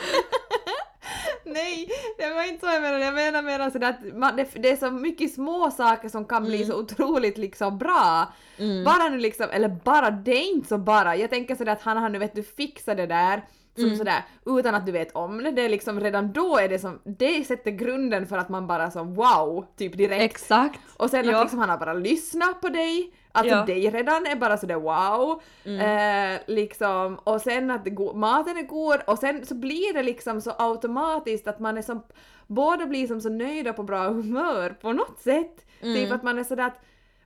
[1.45, 3.05] Nej, det var inte så jag menade.
[3.05, 6.45] Jag menar mer sådär att man, det, det är så mycket små saker som kan
[6.45, 6.69] bli Mm.
[6.69, 8.33] så otroligt liksom bra.
[8.59, 8.85] Mm.
[8.85, 11.17] Bara nu liksom, eller bara, det är inte så bara.
[11.17, 13.43] Jag tänker sådär att han har nu vet du fixat det där
[13.75, 13.97] som Mm.
[13.99, 15.51] sådär utan att du vet om det.
[15.51, 18.91] Det är liksom redan då är det som, det sätter grunden för att man bara
[18.91, 20.23] så wow, typ direkt.
[20.23, 20.81] Exakt.
[20.97, 21.37] Och sen Ja.
[21.37, 23.65] att liksom han har bara lyssnat på dig, alltså Ja.
[23.67, 25.43] dig redan är bara sådär wow.
[25.65, 26.35] Mm.
[26.35, 30.53] Eh, liksom, och sen att maten är god och sen så blir det liksom så
[30.59, 32.03] automatiskt att man är som,
[32.47, 35.67] båda blir som så nöjda på bra humör på något sätt.
[35.81, 35.95] Mm.
[35.97, 36.81] Typ att man är sådär att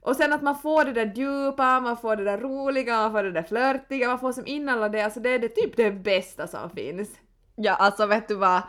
[0.07, 3.23] och sen att man får det där djupa, man får det där roliga, man får
[3.23, 5.90] det där flörtiga, man får som in alla det, alltså det är det typ det
[5.90, 7.09] bästa som finns.
[7.57, 8.62] Ja alltså vet du vad,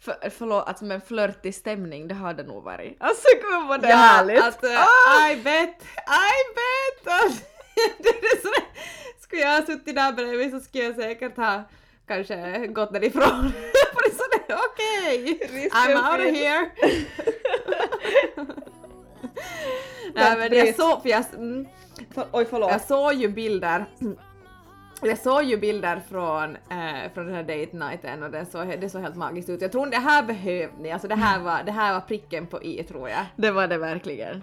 [0.00, 2.96] för, förlåt, alltså med flörtig stämning det har det nog varit.
[3.00, 4.44] Alltså gud vad det är härligt!
[4.44, 5.30] Att, Ah!
[5.30, 7.12] I bet, I bet!
[7.22, 7.44] Alltså,
[7.98, 11.62] det är skulle jag ha suttit där bredvid så skulle jag säkert ha
[12.06, 13.52] kanske gått därifrån.
[13.94, 16.70] För det är sådär, okej, I'm out of here.
[20.14, 21.66] Nej men jag såg, för jag, mm,
[22.14, 22.70] För, oj förlåt.
[22.70, 23.84] jag såg ju bilder
[25.02, 28.90] Jag såg ju bilder från, eh, från den här date nighten och det såg, det
[28.90, 29.62] såg helt magiskt ut.
[29.62, 32.62] Jag tror det här behövde ni, alltså det här var, det här var pricken på
[32.62, 33.24] i tror jag.
[33.36, 34.42] Det var det verkligen.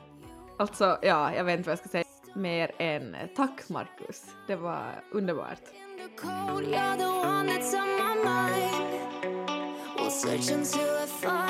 [0.59, 4.25] Alltså, ja, jag vet inte vad jag ska säga mer än tack Markus.
[4.47, 5.61] Det var underbart.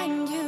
[0.06, 0.41] In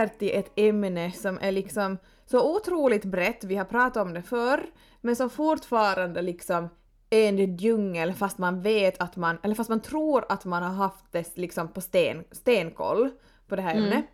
[0.00, 4.22] över till ett ämne som är liksom så otroligt brett, vi har pratat om det
[4.22, 4.66] förr,
[5.00, 6.68] men som fortfarande liksom
[7.10, 10.70] är en djungel fast man vet att man, eller fast man tror att man har
[10.70, 13.10] haft det liksom på sten, stenkoll
[13.48, 14.04] på det här ämnet.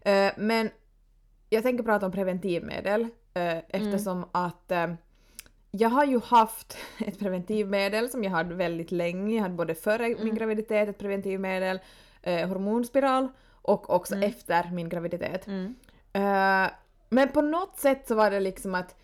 [0.00, 0.70] Eh, men
[1.50, 4.94] jag tänker prata om preventivmedel eh, eftersom att eh,
[5.70, 9.34] jag har ju haft ett preventivmedel som jag hade väldigt länge.
[9.34, 11.80] Jag hade både före min graviditet ett preventivmedel,
[12.22, 13.28] eh, hormonspiral
[13.62, 15.46] och också efter min graviditet.
[16.12, 16.70] Eh,
[17.08, 18.94] men på något sätt så var det liksom att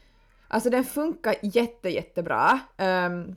[0.50, 2.60] Alltså den funkar jätte jättebra.
[2.78, 3.34] Um,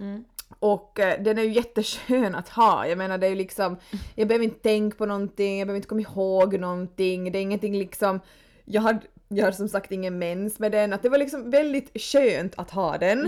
[0.60, 2.88] Och eh, den är ju jätteskön att ha.
[2.88, 3.78] Jag menar det är ju liksom,
[4.16, 7.78] jag behöver inte tänka på någonting, jag behöver inte komma ihåg någonting, det är ingenting
[7.78, 8.20] liksom,
[8.66, 12.02] jag har, jag har som sagt ingen mens med den, att det var liksom väldigt
[12.02, 13.26] skönt att ha den.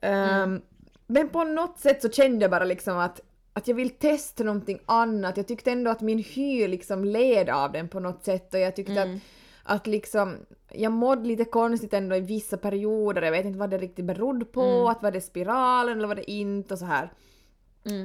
[0.00, 0.62] Ehm,
[1.06, 3.20] Men på något sätt så kände jag bara liksom att,
[3.52, 5.36] att jag vill testa någonting annat.
[5.36, 8.76] Jag tyckte ändå att min hy liksom led av den på något sätt och jag
[8.76, 9.08] tyckte att,
[9.62, 10.36] att liksom
[10.72, 14.44] jag mådde lite konstigt ändå i vissa perioder, jag vet inte vad det riktigt berodde
[14.44, 17.12] på, att var det spiralen eller var det inte och så här.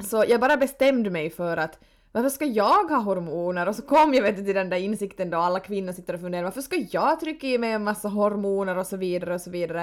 [0.02, 1.80] Så jag bara bestämde mig för att
[2.12, 3.68] varför ska jag ha hormoner?
[3.68, 6.44] Och så kom jag vet till den där insikten då alla kvinnor sitter och funderar
[6.44, 9.82] varför ska jag trycka i mig en massa hormoner och så vidare och så vidare.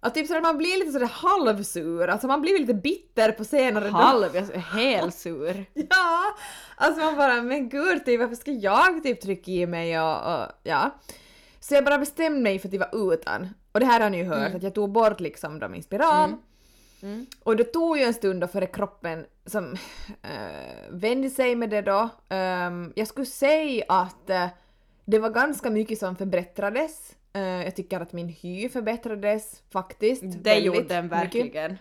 [0.00, 3.88] Att typ sådär, man blir lite sådär halvsur, alltså man blir lite bitter på senare
[3.88, 5.64] Halv, jag är helt sur.
[5.74, 6.36] Ja!
[6.76, 10.46] Alltså man bara, men gud, typ, varför ska jag typ trycka i mig och, och
[10.62, 10.90] ja.
[11.60, 13.48] Så jag bara bestämde mig för att vara utan.
[13.72, 16.30] Och det här har ni ju hört, att jag tog bort liksom då min spiral.
[17.42, 19.72] Och det tog ju en stund då före kroppen som
[20.22, 22.08] äh, vände sig med det då.
[22.28, 24.46] Ehm, jag skulle säga att eh,
[25.04, 27.12] det var ganska mycket som förbättrades.
[27.32, 30.22] Eh, jag tycker att min hy förbättrades faktiskt.
[30.44, 31.18] Det gjorde den mycket.
[31.18, 31.78] verkligen.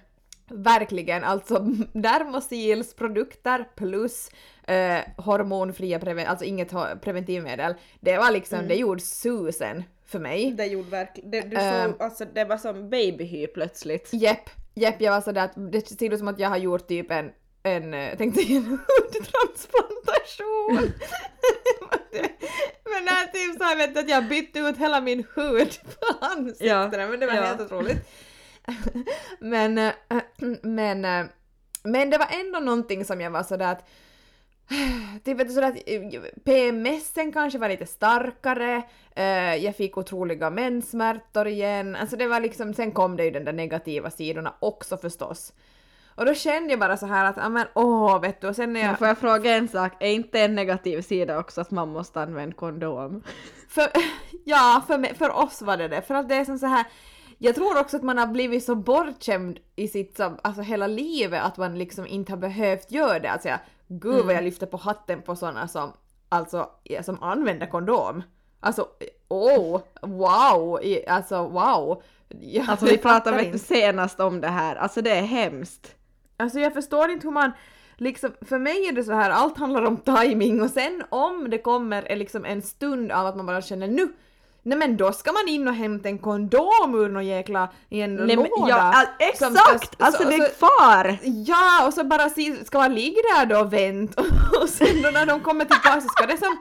[0.49, 1.59] Verkligen, alltså
[1.93, 4.29] Dermosils produkter plus
[4.67, 7.73] eh, hormonfria preven- alltså inget preventivmedel.
[7.99, 10.51] Det var liksom, det gjorde susen för mig.
[10.51, 11.91] Det gjorde verkligen, det, du Ehm.
[11.91, 14.09] såg, alltså det var som babyhy plötsligt.
[14.13, 17.11] Jepp, jepp, jag var sådär att det ser ut som att jag har gjort typ
[17.11, 17.31] en,
[17.67, 20.93] en eh, tänkte jag, en hudtransplantation.
[22.83, 27.07] men det är typ såhär vet att jag bytte ut hela min hud på ansiktena,
[27.07, 27.41] men det var ja.
[27.41, 27.97] helt otroligt.
[29.39, 29.93] men, eh,
[30.61, 31.25] men, eh,
[31.83, 33.89] men det var ändå någonting som jag var sådär att
[35.23, 35.85] Typ sådär att
[36.43, 38.83] PMSen kanske var lite starkare,
[39.59, 43.53] jag fick otroliga menssmärtor igen, alltså det var liksom, sen kom det ju den där
[43.53, 45.53] negativa sidorna också förstås.
[46.17, 48.73] Och då kände jag bara så här att, ja men åh vet du, och sen
[48.73, 48.87] när jag...
[48.87, 52.21] Men får jag fråga en sak, är inte en negativ sida också att man måste
[52.21, 53.23] använda kondom?
[53.69, 53.87] För,
[54.45, 56.01] ja, för, mig, för oss var det det.
[56.01, 56.85] För att det är som så här.
[57.37, 61.57] Jag tror också att man har blivit så bortskämd i sitt alltså hela livet att
[61.57, 63.31] man liksom inte har behövt göra det.
[63.31, 65.93] Alltså jag, gud vad jag lyfter på hatten på sådana som,
[66.29, 66.69] alltså,
[67.01, 68.23] som använder kondom.
[68.59, 68.87] Alltså,
[69.27, 72.03] oh, wow, alltså wow.
[72.27, 73.59] Jag, Alltså vi pratade inte.
[73.59, 75.93] senast om det här, alltså det är hemskt.
[76.37, 77.51] Alltså jag förstår inte hur man
[77.97, 81.57] liksom, för mig är det så här, allt handlar om timing och sen om det
[81.57, 84.07] kommer liksom en stund av att man bara känner nu,
[84.63, 88.15] Nej men då ska man in och hämta en kondom ur någon jäkla i en
[88.15, 88.69] Nej, men, låda.
[88.69, 89.05] ja, all,
[89.37, 90.01] som ska- exakt!
[90.01, 91.17] alltså så- det är kvar!
[91.23, 92.29] Ja, och så bara
[92.65, 94.21] ska man ligga där då och vänta
[94.61, 96.57] och sen då när de kommer tillbaka så ska det som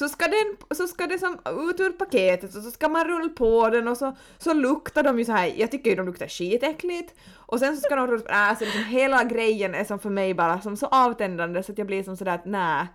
[0.00, 3.28] så ska, den, så ska det som ut ur paketet och så ska man rulla
[3.28, 6.28] på den och så, så luktar de ju så här, jag tycker ju de luktar
[6.28, 9.98] skitäckligt och sen så ska de rulla på, äh, så liksom hela grejen är som
[9.98, 12.80] för mig bara som så avtändande så att jag blir som sådär att nä.
[12.80, 12.86] Eh,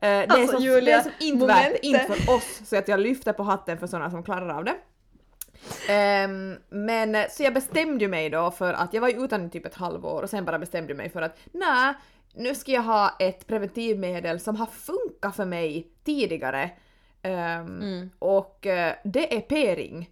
[0.00, 3.00] det, är Alltså, som, det är som inte värt inte för oss så att jag
[3.00, 4.74] lyfter på hatten för sådana som klarar av det.
[5.88, 9.74] Ehm, men så jag bestämde mig då för att jag var ju utan typ ett
[9.74, 11.94] halvår och sen bara bestämde mig för att nej,
[12.34, 16.70] nu ska jag ha ett preventivmedel som har funkat för mig tidigare.
[17.22, 20.10] Ehm, Och eh, det är p-ring.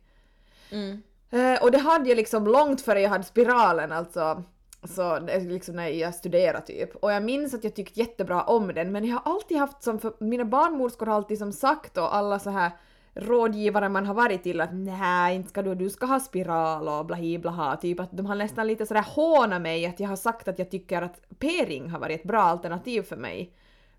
[0.70, 1.02] Mm.
[1.30, 4.42] Eh, och det hade jag liksom långt före jag hade spiralen alltså.
[4.84, 6.96] Så liksom när jag studerade typ.
[6.96, 9.98] Och jag minns att jag tyckte jättebra om den men jag har alltid haft som,
[9.98, 12.70] för mina barnmorskor har alltid som sagt och alla så här
[13.14, 17.06] rådgivare man har varit till att nej inte ska du, du ska ha spiral och
[17.06, 20.48] blahi blaha typ att de har nästan lite sådär hånat mig att jag har sagt
[20.48, 23.52] att jag tycker att p-ring har varit ett bra alternativ för mig.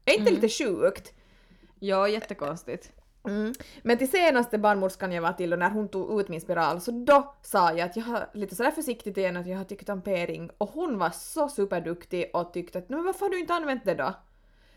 [0.06, 1.14] Är inte lite sjukt?
[1.80, 2.92] Ja, jättekonstigt.
[3.28, 3.54] Mm.
[3.84, 6.92] Men till senaste barnmorskan jag var till och när hon tog ut min spiral så
[6.92, 10.02] då sa jag att jag har lite sådär försiktigt igen att jag har tyckt om
[10.02, 13.86] p-ring och hon var så superduktig och tyckte att men varför har du inte använt
[13.86, 14.14] det då?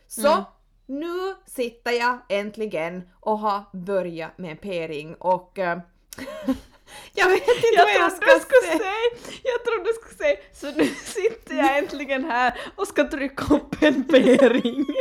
[0.07, 0.45] Så Mm.
[0.87, 5.79] Nu sitter jag äntligen och har börjat med en p-ring och eh,
[7.15, 8.79] jag vet inte Jag vad jag ska säga.
[8.79, 13.55] säga, jag trodde du skulle säga, så nu sitter jag äntligen här och ska trycka
[13.55, 14.85] upp en p-ring.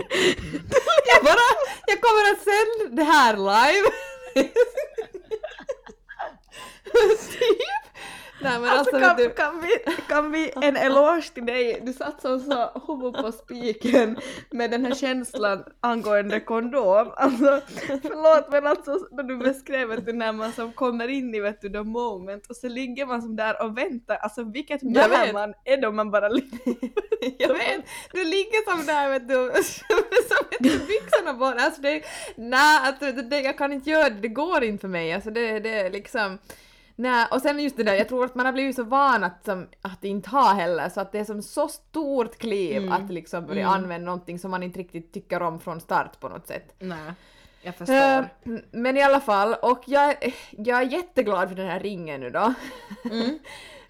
[1.06, 1.50] Jag bara,
[1.88, 3.89] jag kommer att sända det här live.
[7.32, 7.60] typ.
[8.44, 11.82] Nej men Alltså, alltså, kan, du, kan, vi, kan vi en eloge till dig?
[11.84, 14.18] Du satt som så huvud på spiken
[14.52, 17.12] med den här känslan angående kondom.
[17.16, 17.62] Alltså
[18.02, 21.62] förlåt men alltså när du beskrev vet du, när man som kommer in i vet
[21.62, 24.16] du, the moment och så ligger man som där och väntar.
[24.16, 26.60] Alltså vilket män man är då man bara ligger.
[27.38, 29.64] jag vet, du ligger som där vet du,
[30.28, 32.02] som du byxorna på alltså det,
[32.36, 35.60] nej alltså det, jag kan inte göra det, det går inte för mig alltså det,
[35.60, 36.38] det är liksom
[36.96, 39.46] Nej, och sen just det där, jag tror att man har blivit så van att,
[39.46, 43.46] som, att inte ha heller, så att det är som så stort kliv att liksom
[43.46, 46.76] börja använda någonting som man inte riktigt tycker om från start på något sätt.
[46.80, 47.14] Nej,
[47.62, 47.96] jag förstår.
[47.96, 48.26] Eh,
[48.72, 50.16] men i alla fall, och jag,
[50.50, 52.54] jag är jätteglad för den här ringen nu då.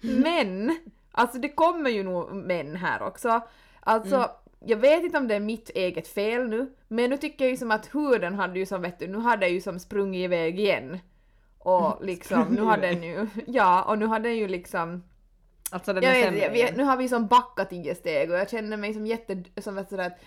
[0.00, 0.78] men,
[1.12, 3.40] alltså det kommer ju nog män här också.
[3.80, 4.30] Alltså,
[4.66, 7.56] jag vet inte om det är mitt eget fel nu, men nu tycker jag ju
[7.56, 10.60] som att huden hade ju som vet du, nu hade jag ju som sprungit iväg
[10.60, 10.98] igen.
[11.64, 15.02] Och liksom, nu har den ju, ja, och nu har den ju liksom
[15.70, 16.74] Alltså den jag vet, jag, igen.
[16.76, 19.44] nu har vi som backat tio steg och jag känner mig som jätte...
[19.60, 20.18] Som vet, sådär, att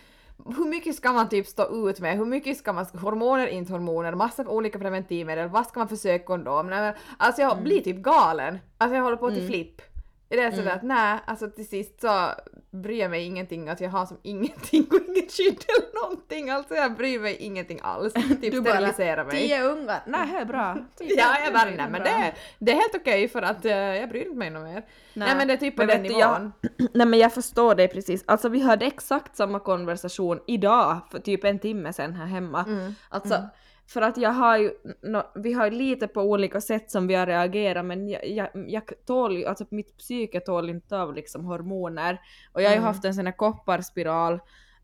[0.57, 2.17] hur mycket ska man typ stå ut med?
[2.17, 2.85] Hur mycket ska man...
[2.85, 6.67] Hormoner, inte hormoner, massa olika preventivmedel, vad ska man försöka kondom?
[6.69, 7.55] Nej, men, alltså Mm.
[7.55, 8.57] jag blir typ galen.
[8.77, 9.81] Alltså jag håller på till flipp.
[10.29, 10.75] Det är sådär Mm.
[10.77, 12.29] att nej, alltså till sist så
[12.71, 16.49] bryr jag mig ingenting att jag har som ingenting och inget skydd eller någonting.
[16.49, 18.13] Alltså jag bryr mig ingenting alls.
[18.41, 19.31] Typ Du bara, sterilisera mig.
[19.47, 20.77] Tio ungar, nej det är bra.
[20.99, 24.21] Ja, jag bara, nej men det, det är helt okej för att eh, jag bryr
[24.25, 24.85] inte mig något mer.
[25.13, 26.19] Nej, men det är typ på Men den nivån.
[26.19, 26.51] jag-
[26.93, 28.23] Nej men jag förstår dig precis.
[28.27, 32.63] Alltså vi hade exakt samma konversation idag för typ en timme sedan här hemma.
[32.67, 32.95] Mm.
[33.09, 33.43] Alltså
[33.87, 34.71] för att jag har ju,
[35.01, 38.49] nå vi har ju lite på olika sätt som vi har reagerat men jag, jag,
[38.53, 42.21] jag tål ju, alltså mitt psyke tål inte av liksom hormoner.
[42.53, 42.87] Och jag har ju Mm.
[42.87, 44.39] haft en sån här kopparspiral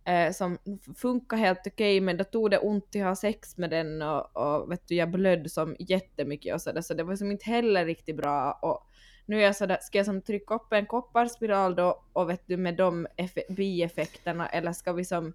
[0.05, 0.57] eh, som
[0.97, 4.71] funkar helt okej men då tog det ont att ha sex med den och, och
[4.71, 8.17] vet du jag blödde som jättemycket och sådär så det var som inte heller riktigt
[8.17, 8.89] bra och
[9.25, 12.57] nu är jag sådär, ska jag som trycka upp en kopparspiral då och vet du
[12.57, 15.33] med de eff- bieffekterna eller ska vi som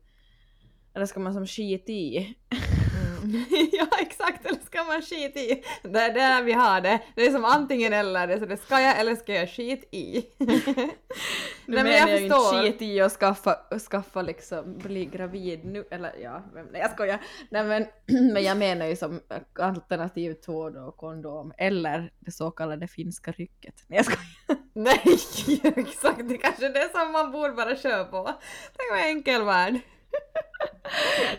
[0.94, 2.34] eller ska man som skita i?
[3.72, 5.64] ja exakt, eller ska man skit i?
[5.82, 7.00] Det är där vi har det.
[7.14, 9.88] Det är som antingen eller, det är så det ska jag eller ska jag skit
[9.90, 10.24] i?
[11.68, 13.56] Nu Nej, men jag jag, inte skit i att skaffa,
[13.90, 17.20] skaffa liksom, bli gravid nu, eller ja, nej jag skojar.
[17.50, 17.86] Nej men,
[18.32, 19.20] men jag menar ju som
[19.58, 23.84] alternativ två då, kondom, eller det så kallade finska rycket.
[23.86, 24.62] Nej jag skojar.
[24.72, 25.00] Nej,
[25.76, 28.24] exakt, det kanske är det som man borde bara köra på.
[28.76, 29.80] Tänk vad enkel värld.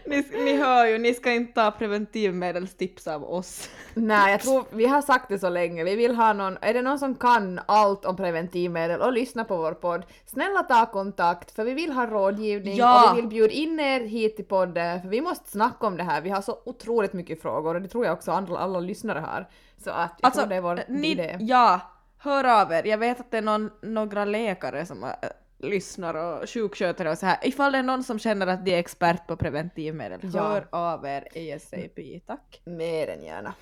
[0.06, 3.70] Ni, ni hör ju, ni ska inte ta preventivmedelstips av oss.
[3.94, 5.84] Nej, jag tror vi har sagt det så länge.
[5.84, 9.58] Vi vill ha någon, är det någon som kan allt om preventivmedel och lyssna på
[9.58, 13.12] vår podd, snälla ta kontakt för vi vill ha rådgivning Ja.
[13.12, 16.04] och vi vill bjuda in er hit till podden för vi måste snacka om det
[16.04, 16.22] här.
[16.22, 19.48] Vi har så otroligt mycket frågor och det tror jag också andra, alla lyssnare har.
[19.84, 21.38] Så att jag Alltså, tror det är vår ni, idé.
[21.40, 21.80] ja,
[22.18, 22.88] hör av er.
[22.88, 25.10] Jag vet att det är någon, några läkare som äh,
[25.60, 28.80] lyssnar och sjukskötare och så här, ifall det är någon som känner att de är
[28.80, 30.42] expert på preventivmedel, ja.
[30.42, 32.20] hör av er ASAP, mm.
[32.20, 32.62] tack.
[32.66, 33.54] Mer än gärna.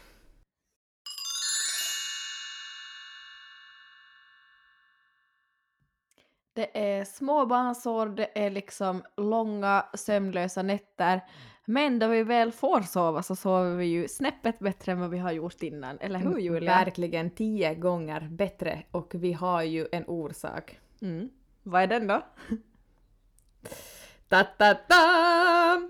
[6.53, 11.22] Det är småbarnsår, det är liksom långa sömnlösa nätter.
[11.65, 15.17] Men då vi väl får sova så sover vi ju snäppet bättre än vad vi
[15.17, 16.72] har gjort innan, eller hur mm, Julia?
[16.72, 20.80] Verkligen tio gånger bättre och vi har ju en orsak.
[21.01, 21.30] Mm.
[21.68, 22.22] Vad är den då?
[24.30, 25.82] Ta, ta, ta!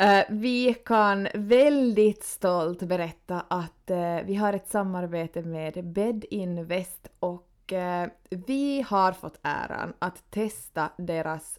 [0.00, 7.08] Uh, vi kan väldigt stolt berätta att uh, vi har ett samarbete med Bed Invest
[7.18, 11.58] och uh, vi har fått äran att testa deras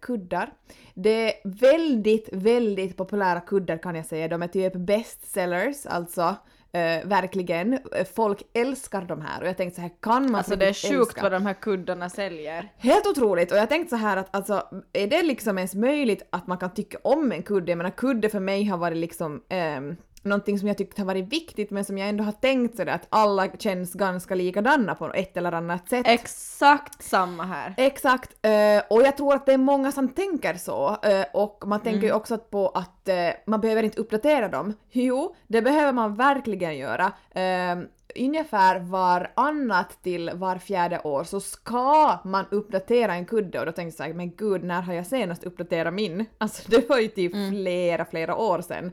[0.00, 0.52] kuddar.
[0.94, 4.28] Det är väldigt, väldigt populära kuddar kan jag säga.
[4.28, 6.36] De är typ bestsellers, alltså
[6.72, 7.72] eh, verkligen.
[7.72, 10.72] Eh, Folk älskar de här och jag tänkte så här, kan man Alltså det är
[10.90, 11.22] sjukt älska?
[11.22, 12.72] vad de här kuddarna säljer.
[12.76, 13.52] Helt otroligt!
[13.52, 14.62] Och jag tänkte så här att alltså,
[14.92, 17.70] är det liksom ens möjligt att man kan tycka om en kudde?
[17.72, 19.96] Jag menar kudde för mig har varit liksom ehm,
[20.26, 23.06] någonting som jag tyckt har varit viktigt men som jag ändå har tänkt sådär att
[23.08, 26.06] alla känns ganska likadana på ett eller annat sätt.
[26.08, 27.74] Exakt samma här.
[27.76, 30.96] Exakt, eh, och jag tror att det är många som tänker så.
[31.02, 34.74] eh, och man tänker ju också att på att eh, man behöver inte uppdatera dem.
[34.90, 37.12] Jo, det behöver man verkligen göra.
[37.30, 37.76] Eh,
[38.20, 43.72] ungefär var annat till var fjärde år så ska man uppdatera en kudde och då
[43.72, 46.24] tänkte jag såhär, men gud, när har jag senast uppdaterat min?
[46.38, 48.92] Alltså det var ju typ flera, flera år sedan.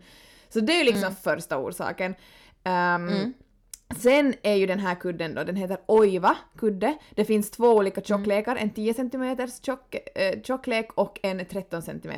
[0.54, 2.16] Så det är ju liksom första orsaken.
[2.64, 3.34] Ehm,
[3.98, 6.98] Sen är ju den här kudden då, den heter Oiva kudde.
[7.16, 12.12] Det finns två olika tjocklekar, en 10 cm tjock, eh, tjocklek och en 13 cm.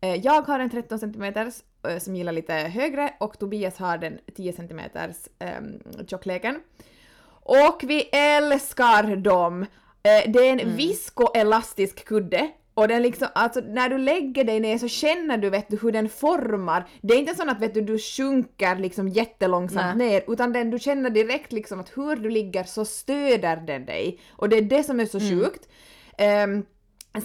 [0.00, 4.18] Eh, jag har en 13 cm eh, som gillar lite högre och Tobias har den
[4.36, 4.80] 10 cm
[5.38, 5.50] eh,
[6.06, 6.60] tjockleken.
[7.42, 9.62] Och vi älskar dem!
[10.02, 14.78] Eh, det är en viskoelastisk kudde och den liksom, alltså när du lägger dig ner
[14.78, 16.88] så känner du vet du hur den formar.
[17.02, 20.08] Det är inte så att vet du, du sjunker liksom jättelångsamt Nej.
[20.08, 24.20] ner utan den, du känner direkt liksom att hur du ligger så stöder den dig.
[24.30, 25.68] Och det är det som är så sjukt.
[26.18, 26.64] Ehm,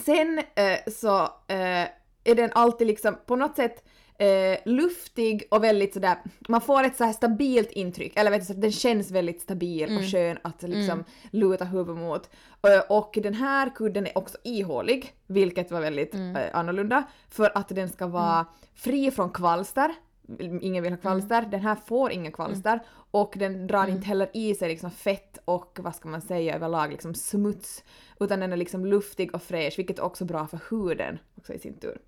[0.04, 1.86] sen eh, så eh,
[2.24, 3.84] är den alltid liksom på något sätt
[4.22, 6.16] eh, luftig och väldigt sådär,
[6.48, 9.40] man får ett så här stabilt intryck, eller vet du, så att den känns väldigt
[9.40, 12.30] stabil och skön att liksom luta huvudet mot.
[12.62, 17.68] Eh, och den här kudden är också ihålig, vilket var väldigt eh, annorlunda, för att
[17.68, 19.94] den ska vara fri från kvalster.
[20.38, 22.80] Ingen vill ha kvalster, den här får inga kvalster.
[23.10, 26.90] Och den drar inte heller i sig liksom fett och vad ska man säga överlag
[26.90, 27.84] liksom smuts.
[28.20, 31.58] Utan den är liksom luftig och fräsch vilket är också bra för huden också i
[31.58, 31.98] sin tur.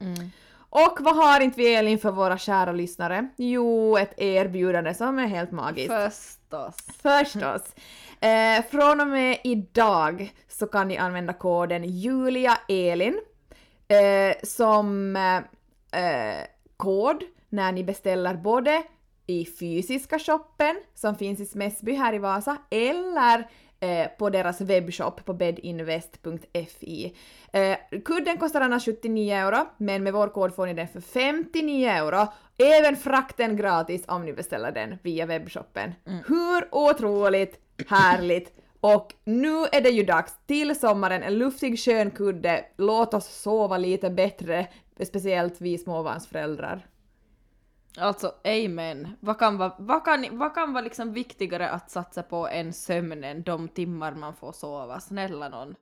[0.75, 3.29] Och vad har inte vi Elin för våra kära lyssnare?
[3.37, 5.93] Jo, ett erbjudande som är helt magiskt.
[5.93, 6.77] Förstås.
[7.03, 7.63] Förstås.
[8.21, 13.21] Eh, från och med idag så kan ni använda koden JuliaElin
[13.89, 16.47] eh, som eh,
[16.77, 18.83] kod när ni beställer både
[19.27, 23.49] i fysiska shoppen som finns i Smäsby här i Vasa eller
[23.81, 27.17] eh, på deras webbshop på bedinvest.fi.
[27.53, 31.89] Eh, kudden kostar annars 79 euro, men med vår kod får ni den för 59
[31.89, 32.27] euro.
[32.59, 35.93] Även frakten gratis om ni beställer den via webbshoppen.
[36.05, 38.53] Hur otroligt härligt!
[38.81, 42.65] Och nu är det ju dags till sommaren, en luftig skön kudde.
[42.77, 44.67] Låt oss sova lite bättre,
[45.07, 46.87] speciellt vi småbarnsföräldrar.
[47.99, 49.17] Alltså amen.
[49.21, 53.43] Vad kan vara, vad kan, vad kan vara liksom viktigare att satsa på än sömnen
[53.43, 55.01] de timmar man får sova?
[55.01, 55.75] Snälla någon.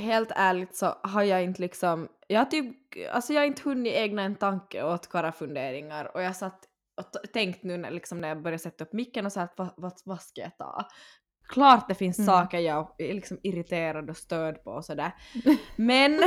[0.00, 2.76] Helt ärligt så har jag inte liksom, jag har typ,
[3.12, 6.64] alltså jag har inte hunnit ägna en tanke åt några funderingar och jag satt
[6.96, 9.70] och tänkt nu när, liksom när jag började sätta upp micken och så att vad,
[9.76, 10.88] vad, vad ska jag ta?
[11.48, 15.12] Klart det finns saker jag är liksom irriterad och störd på och sådär.
[15.76, 16.20] Men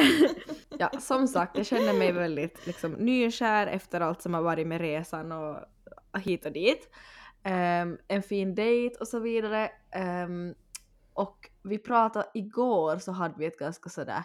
[0.80, 4.82] ja, som sagt, jag känner mig väldigt liksom nykär efter allt som har varit med
[4.82, 5.58] resan och
[6.20, 6.90] hit och dit.
[7.44, 9.72] Ehm, en fin dejt och så vidare.
[9.92, 10.54] Ehm,
[11.14, 14.24] och vi pratade igår så hade vi ett ganska sådär,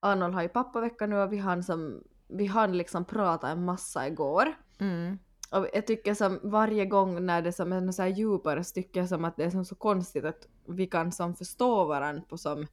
[0.00, 4.06] Arnold har ju pappavecka nu och vi hann som, vi hann liksom prata en massa
[4.06, 4.54] igår.
[4.80, 5.18] Mm.
[5.50, 9.08] Och jag tycker som varje gång när det är som en så här djupare jag
[9.08, 12.66] som att det är som så konstigt att vi kan som förstå varandra på som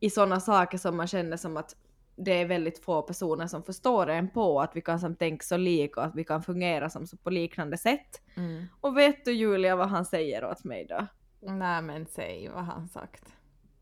[0.00, 1.76] i sådana saker som man känner som att
[2.16, 5.56] det är väldigt få personer som förstår en på att vi kan som tänka så
[5.56, 8.22] lika och att vi kan fungera som så på liknande sätt.
[8.36, 8.66] Mm.
[8.80, 11.06] Och vet du Julia vad han säger åt mig då?
[11.40, 13.24] Nej men säg vad han sagt.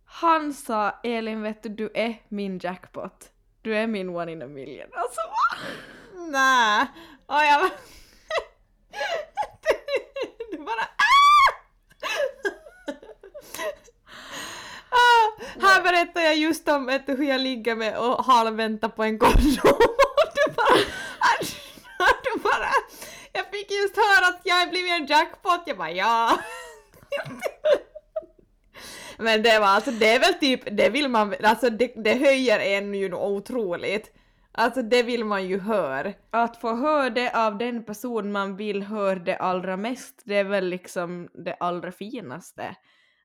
[0.05, 3.31] Han sa Elin vet du, du är min jackpot.
[3.63, 4.89] Du är min one in a million.
[4.93, 5.57] Alltså va?
[6.31, 6.87] nä.
[7.27, 7.71] Och jag bara...
[10.51, 11.53] du bara ah!
[14.91, 15.33] ah!
[15.61, 19.43] Här berättar jag just om du, hur jag ligger med och halvväntar på en kondom.
[20.35, 20.79] Du bara...
[22.23, 22.71] du bara...
[23.33, 25.63] Jag fick just höra att jag blivit en jackpot.
[25.67, 26.39] Jag bara ja.
[29.19, 32.59] Men det var alltså, det är väl typ, det vill man, alltså det, det höjer
[32.59, 34.13] en ju otroligt.
[34.53, 36.13] Alltså det vill man ju höra.
[36.31, 40.45] Att få höra det av den person man vill höra det allra mest, det är
[40.45, 42.77] väl liksom det allra finaste.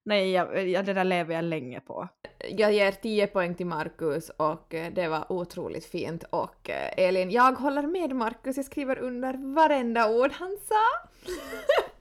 [0.04, 2.08] Nej, jag, jag, det där lever jag länge på.
[2.50, 7.32] Jag ger 10 poäng till Markus och eh, det var otroligt fint och eh, Elin,
[7.32, 11.10] jag håller med Markus, jag skriver under varenda ord han sa.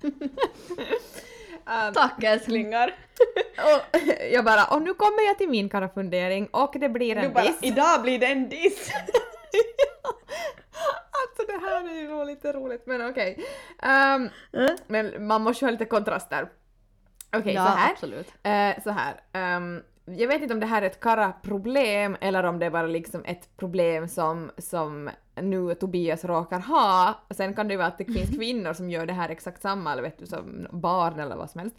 [1.66, 2.94] Um, Tack älsklingar!
[3.56, 3.98] och
[4.32, 7.58] jag bara, och nu kommer jag till min karafundering och det blir en diss.
[7.62, 8.90] idag blir det en diss!
[11.22, 13.44] Alltså det här är ju lite roligt men okej.
[13.82, 14.28] Ehm,
[14.86, 16.48] men man måste ju ha lite kontraster.
[17.32, 17.92] Okej, ja, så här.
[17.92, 18.28] absolut.
[18.42, 19.20] Eh, så här.
[19.32, 22.86] ehm, jag vet inte om det här är ett kara-problem eller om det är bara
[22.86, 27.14] liksom ett problem som, som nu Tobias råkar ha.
[27.30, 29.92] Sen kan det ju vara att det finns kvinnor som gör det här exakt samma,
[29.92, 31.76] eller vet du, som barn eller vad som helst.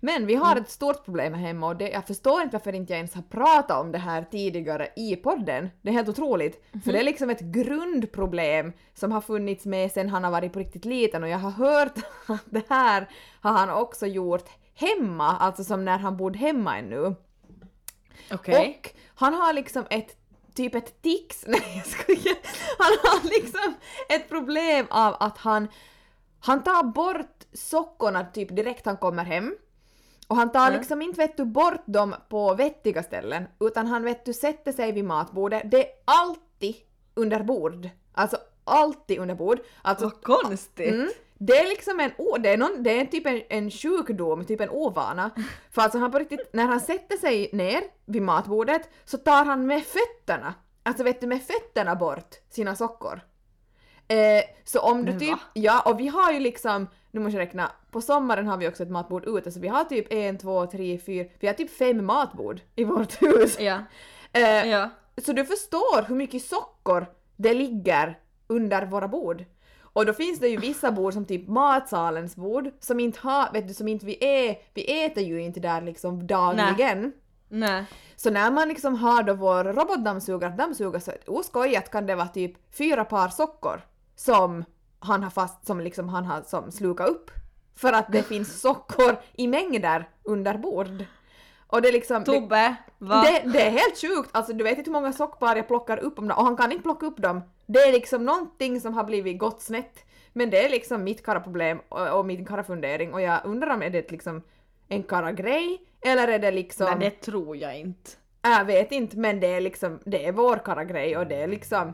[0.00, 2.98] Men vi har ett stort problem hemma och det, jag förstår inte varför inte jag
[2.98, 5.70] ens har pratat om det här tidigare i podden.
[5.82, 6.64] Det är helt otroligt.
[6.84, 10.58] För det är liksom ett grundproblem som har funnits med sen han har varit på
[10.58, 13.08] riktigt liten och jag har hört att det här
[13.40, 17.14] har han också gjort hemma, alltså som när han bodde hemma ännu.
[18.32, 18.82] Okej.
[18.84, 20.16] Och han har liksom ett
[20.54, 22.36] typ ett tics, nej jag skojar.
[22.78, 23.74] Han har liksom
[24.08, 25.68] ett problem av att han,
[26.40, 29.56] han tar bort sockorna typ direkt han kommer hem.
[30.28, 30.78] Och han tar Mm.
[30.78, 34.92] liksom inte vet du bort dem på vettiga ställen utan han vet du sätter sig
[34.92, 35.62] vid matbordet.
[35.70, 36.74] Det är alltid
[37.14, 37.88] under bord.
[38.12, 39.58] Alltså alltid under bord.
[39.82, 40.94] Alltså, Vad konstigt!
[40.94, 41.08] Mm.
[41.38, 44.60] Det är liksom en, o- det är, någon, det är typ en, en sjukdom, typ
[44.60, 45.30] en ovana.
[45.70, 49.66] För alltså han på riktigt, när han sätter sig ner vid matbordet så tar han
[49.66, 53.20] med fötterna, alltså vet du med fötterna bort sina sockor.
[54.08, 57.72] Eh, så om du typ, ja och vi har ju liksom, nu måste jag räkna,
[57.90, 60.98] på sommaren har vi också ett matbord ute så vi har typ en, två, tre,
[60.98, 63.60] fyra, vi har typ fem matbord i vårt hus.
[63.60, 63.78] Ja.
[64.32, 64.90] Eh, ja.
[65.24, 69.44] så du förstår hur mycket sockor det ligger under våra bord.
[69.98, 73.68] Och då finns det ju vissa bord som typ matsalens bord som inte har, vet
[73.68, 77.12] du, som inte vi är, vi äter ju inte där liksom dagligen.
[77.48, 77.84] Nej.
[78.16, 82.28] Så när man liksom har då vår robotdammsugare att dammsuga så oskojat kan det vara
[82.28, 83.80] typ fyra par sockor
[84.16, 84.64] som
[85.00, 87.30] han har fast, som liksom han har som slukat upp.
[87.76, 91.04] För att det finns sockor i mängder under bord.
[91.66, 92.24] Och det är liksom...
[92.24, 93.22] det- Tobbe, va?
[93.22, 96.18] det, det är helt sjukt, alltså du vet inte hur många sockpar jag plockar upp
[96.18, 97.42] om och han kan inte plocka upp dem.
[97.68, 100.04] Det är liksom någonting som har blivit gott snett.
[100.32, 103.90] Men det är liksom mitt karaproblem och, och min karafundering och jag undrar om är
[103.90, 104.42] det liksom
[104.88, 106.86] en karagrej eller är det liksom...
[106.86, 108.10] Nej, det tror jag inte.
[108.42, 111.92] Jag vet inte men det är liksom, det är vår karagrej och det är liksom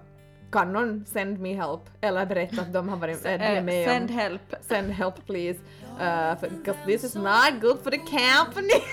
[0.52, 3.88] kan någon send me help eller berätta att de har varit äh, är Eh, med
[3.88, 4.54] send om help.
[4.60, 5.58] send help please
[6.00, 8.80] uh, for, because this is not good for the company.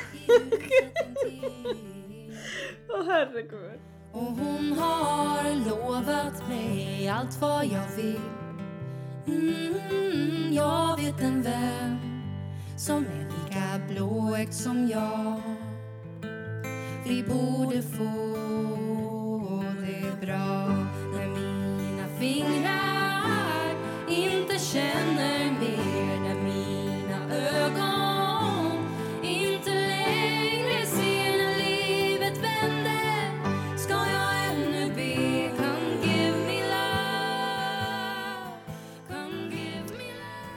[2.90, 3.80] Åh herregud.
[4.14, 8.20] Och hon har lovat mig allt vad jag vill.
[9.28, 11.98] Mm, Jag vet en vän
[12.78, 15.42] som är lika blåögd som jag.
[17.06, 18.04] Vi borde få
[19.82, 20.68] det bra
[21.14, 23.76] när mina fingrar
[24.10, 25.81] inte känner mer.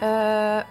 [0.05, 0.65] Eh,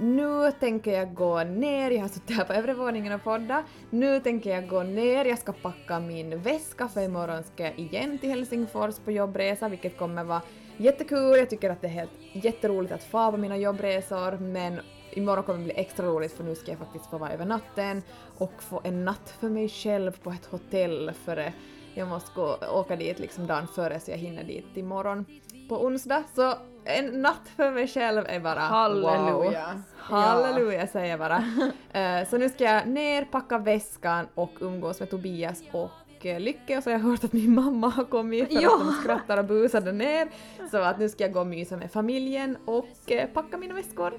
[0.00, 3.64] nu tänker jag gå ner, jag har suttit här på övre våningen och poddat.
[3.90, 8.18] Nu tänker jag gå ner, jag ska packa min väska för imorgon ska jag igen
[8.18, 10.42] till Helsingfors på jobbresa vilket kommer vara
[10.76, 11.38] jättekul.
[11.38, 15.58] Jag tycker att det är helt jätteroligt att få på mina jobbresor men imorgon kommer
[15.58, 18.02] det bli extra roligt för nu ska jag faktiskt få vara över natten
[18.38, 21.52] och få en natt för mig själv på ett hotell före
[21.94, 25.24] jag måste gå, åka dit liksom dagen före så jag hinner dit imorgon
[25.68, 26.22] på onsdag.
[26.34, 26.54] Så
[26.84, 28.68] en natt för mig själv är bara wow.
[28.68, 29.82] Halleluja.
[29.96, 31.44] Halleluja säger jag bara.
[31.92, 35.90] Eh, så nu ska jag ner, packa väskan och umgås med Tobias och
[36.24, 38.74] uh, Lycke och så har jag hört att min mamma har kommit för Ja.
[38.74, 40.28] att de skrattar och busar där ner.
[40.70, 44.12] Så att nu ska jag gå och mysa med familjen och eh, packa mina väskor.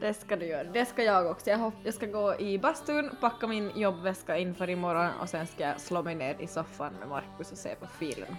[0.00, 0.64] Det ska du göra.
[0.64, 1.50] Det ska jag också.
[1.84, 6.02] Jag, ska gå i bastun, packa min jobbväska inför imorgon och sen ska jag slå
[6.02, 8.36] mig ner i soffan med Markus och se på filen.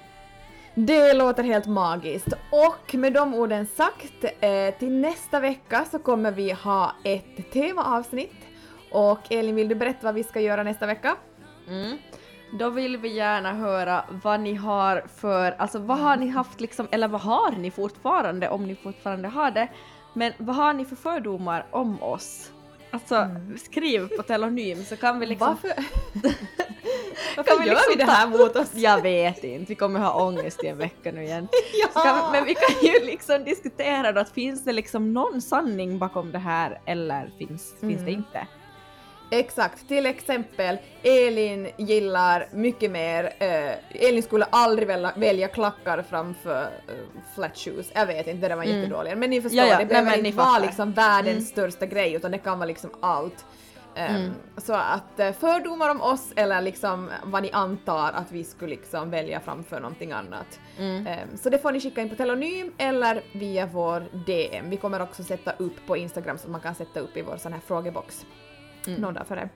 [0.76, 2.34] Det låter helt magiskt.
[2.50, 8.36] Och med de orden sagt, eh, till nästa vecka så kommer vi ha ett temaavsnitt.
[8.92, 11.16] Och Elin, vill du berätta vad vi ska göra nästa vecka?
[11.68, 11.98] Mm.
[12.60, 16.88] Då vill vi gärna höra vad ni har för, alltså vad har ni haft liksom,
[16.92, 19.68] eller vad har ni fortfarande om ni fortfarande har det,
[20.14, 22.52] men vad har ni för fördomar om oss?
[22.92, 25.48] Alltså skriv på telonym så kan vi liksom...
[25.48, 25.84] Varför,
[27.36, 28.70] kan Varför vi gör liksom vi det här mot oss?
[28.74, 31.48] Jag vet inte, vi kommer ha ångest i en vecka nu igen.
[31.96, 32.02] Ja.
[32.04, 36.32] Kan men vi kan ju liksom diskutera då att finns det liksom någon sanning bakom
[36.32, 38.14] det här eller finns, finns det Mm.
[38.14, 38.48] inte?
[39.34, 46.62] Exakt, till exempel Elin gillar mycket mer, eh, Elin skulle aldrig välja, välja klackar framför
[46.62, 46.94] eh,
[47.36, 47.86] flat shoes.
[47.94, 48.78] Jag vet inte, det där var Mm.
[48.78, 49.18] jättedåligt.
[49.18, 51.46] Men ni förstår, Ja, ja, det behöver inte vara liksom världens Mm.
[51.72, 53.46] största grej utan det kan vara liksom allt.
[53.96, 54.32] Ehm, Mm.
[54.58, 59.10] Så att eh, fördomar om oss eller liksom vad ni antar att vi skulle liksom
[59.10, 60.60] välja framför någonting annat.
[60.80, 61.08] Mm.
[61.08, 64.70] Ehm, Så det får ni skicka in på telonym eller via vår DM.
[64.70, 67.54] Vi kommer också sätta upp på Instagram så man kan sätta upp i vår sån
[67.54, 68.26] här frågebox.
[68.88, 69.02] Mm.
[69.02, 69.50] Någon dag för det.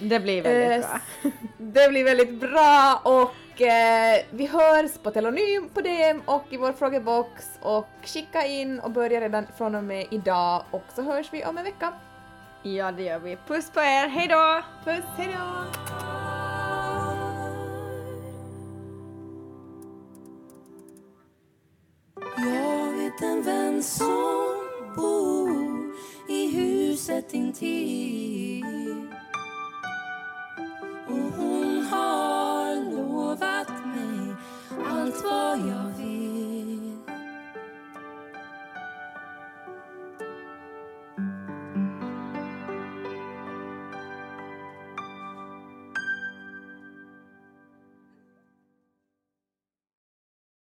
[0.00, 1.30] Det blir väldigt Eh, bra.
[1.58, 6.72] Det blir väldigt bra och eh, vi hörs på telonym på DM och i vår
[6.72, 11.44] frågebox och skicka in och börja redan från och med idag och så hörs vi
[11.44, 11.92] om en vecka.
[12.62, 13.36] Ja, det gör vi.
[13.46, 14.08] Puss på er.
[14.08, 14.62] Hej då!
[14.84, 15.60] Puss, hej då!
[23.22, 25.94] en vän som bor
[26.28, 28.64] i huset intill.
[31.08, 34.34] Och hon har lovat mig
[34.90, 36.39] allt vad jag vill.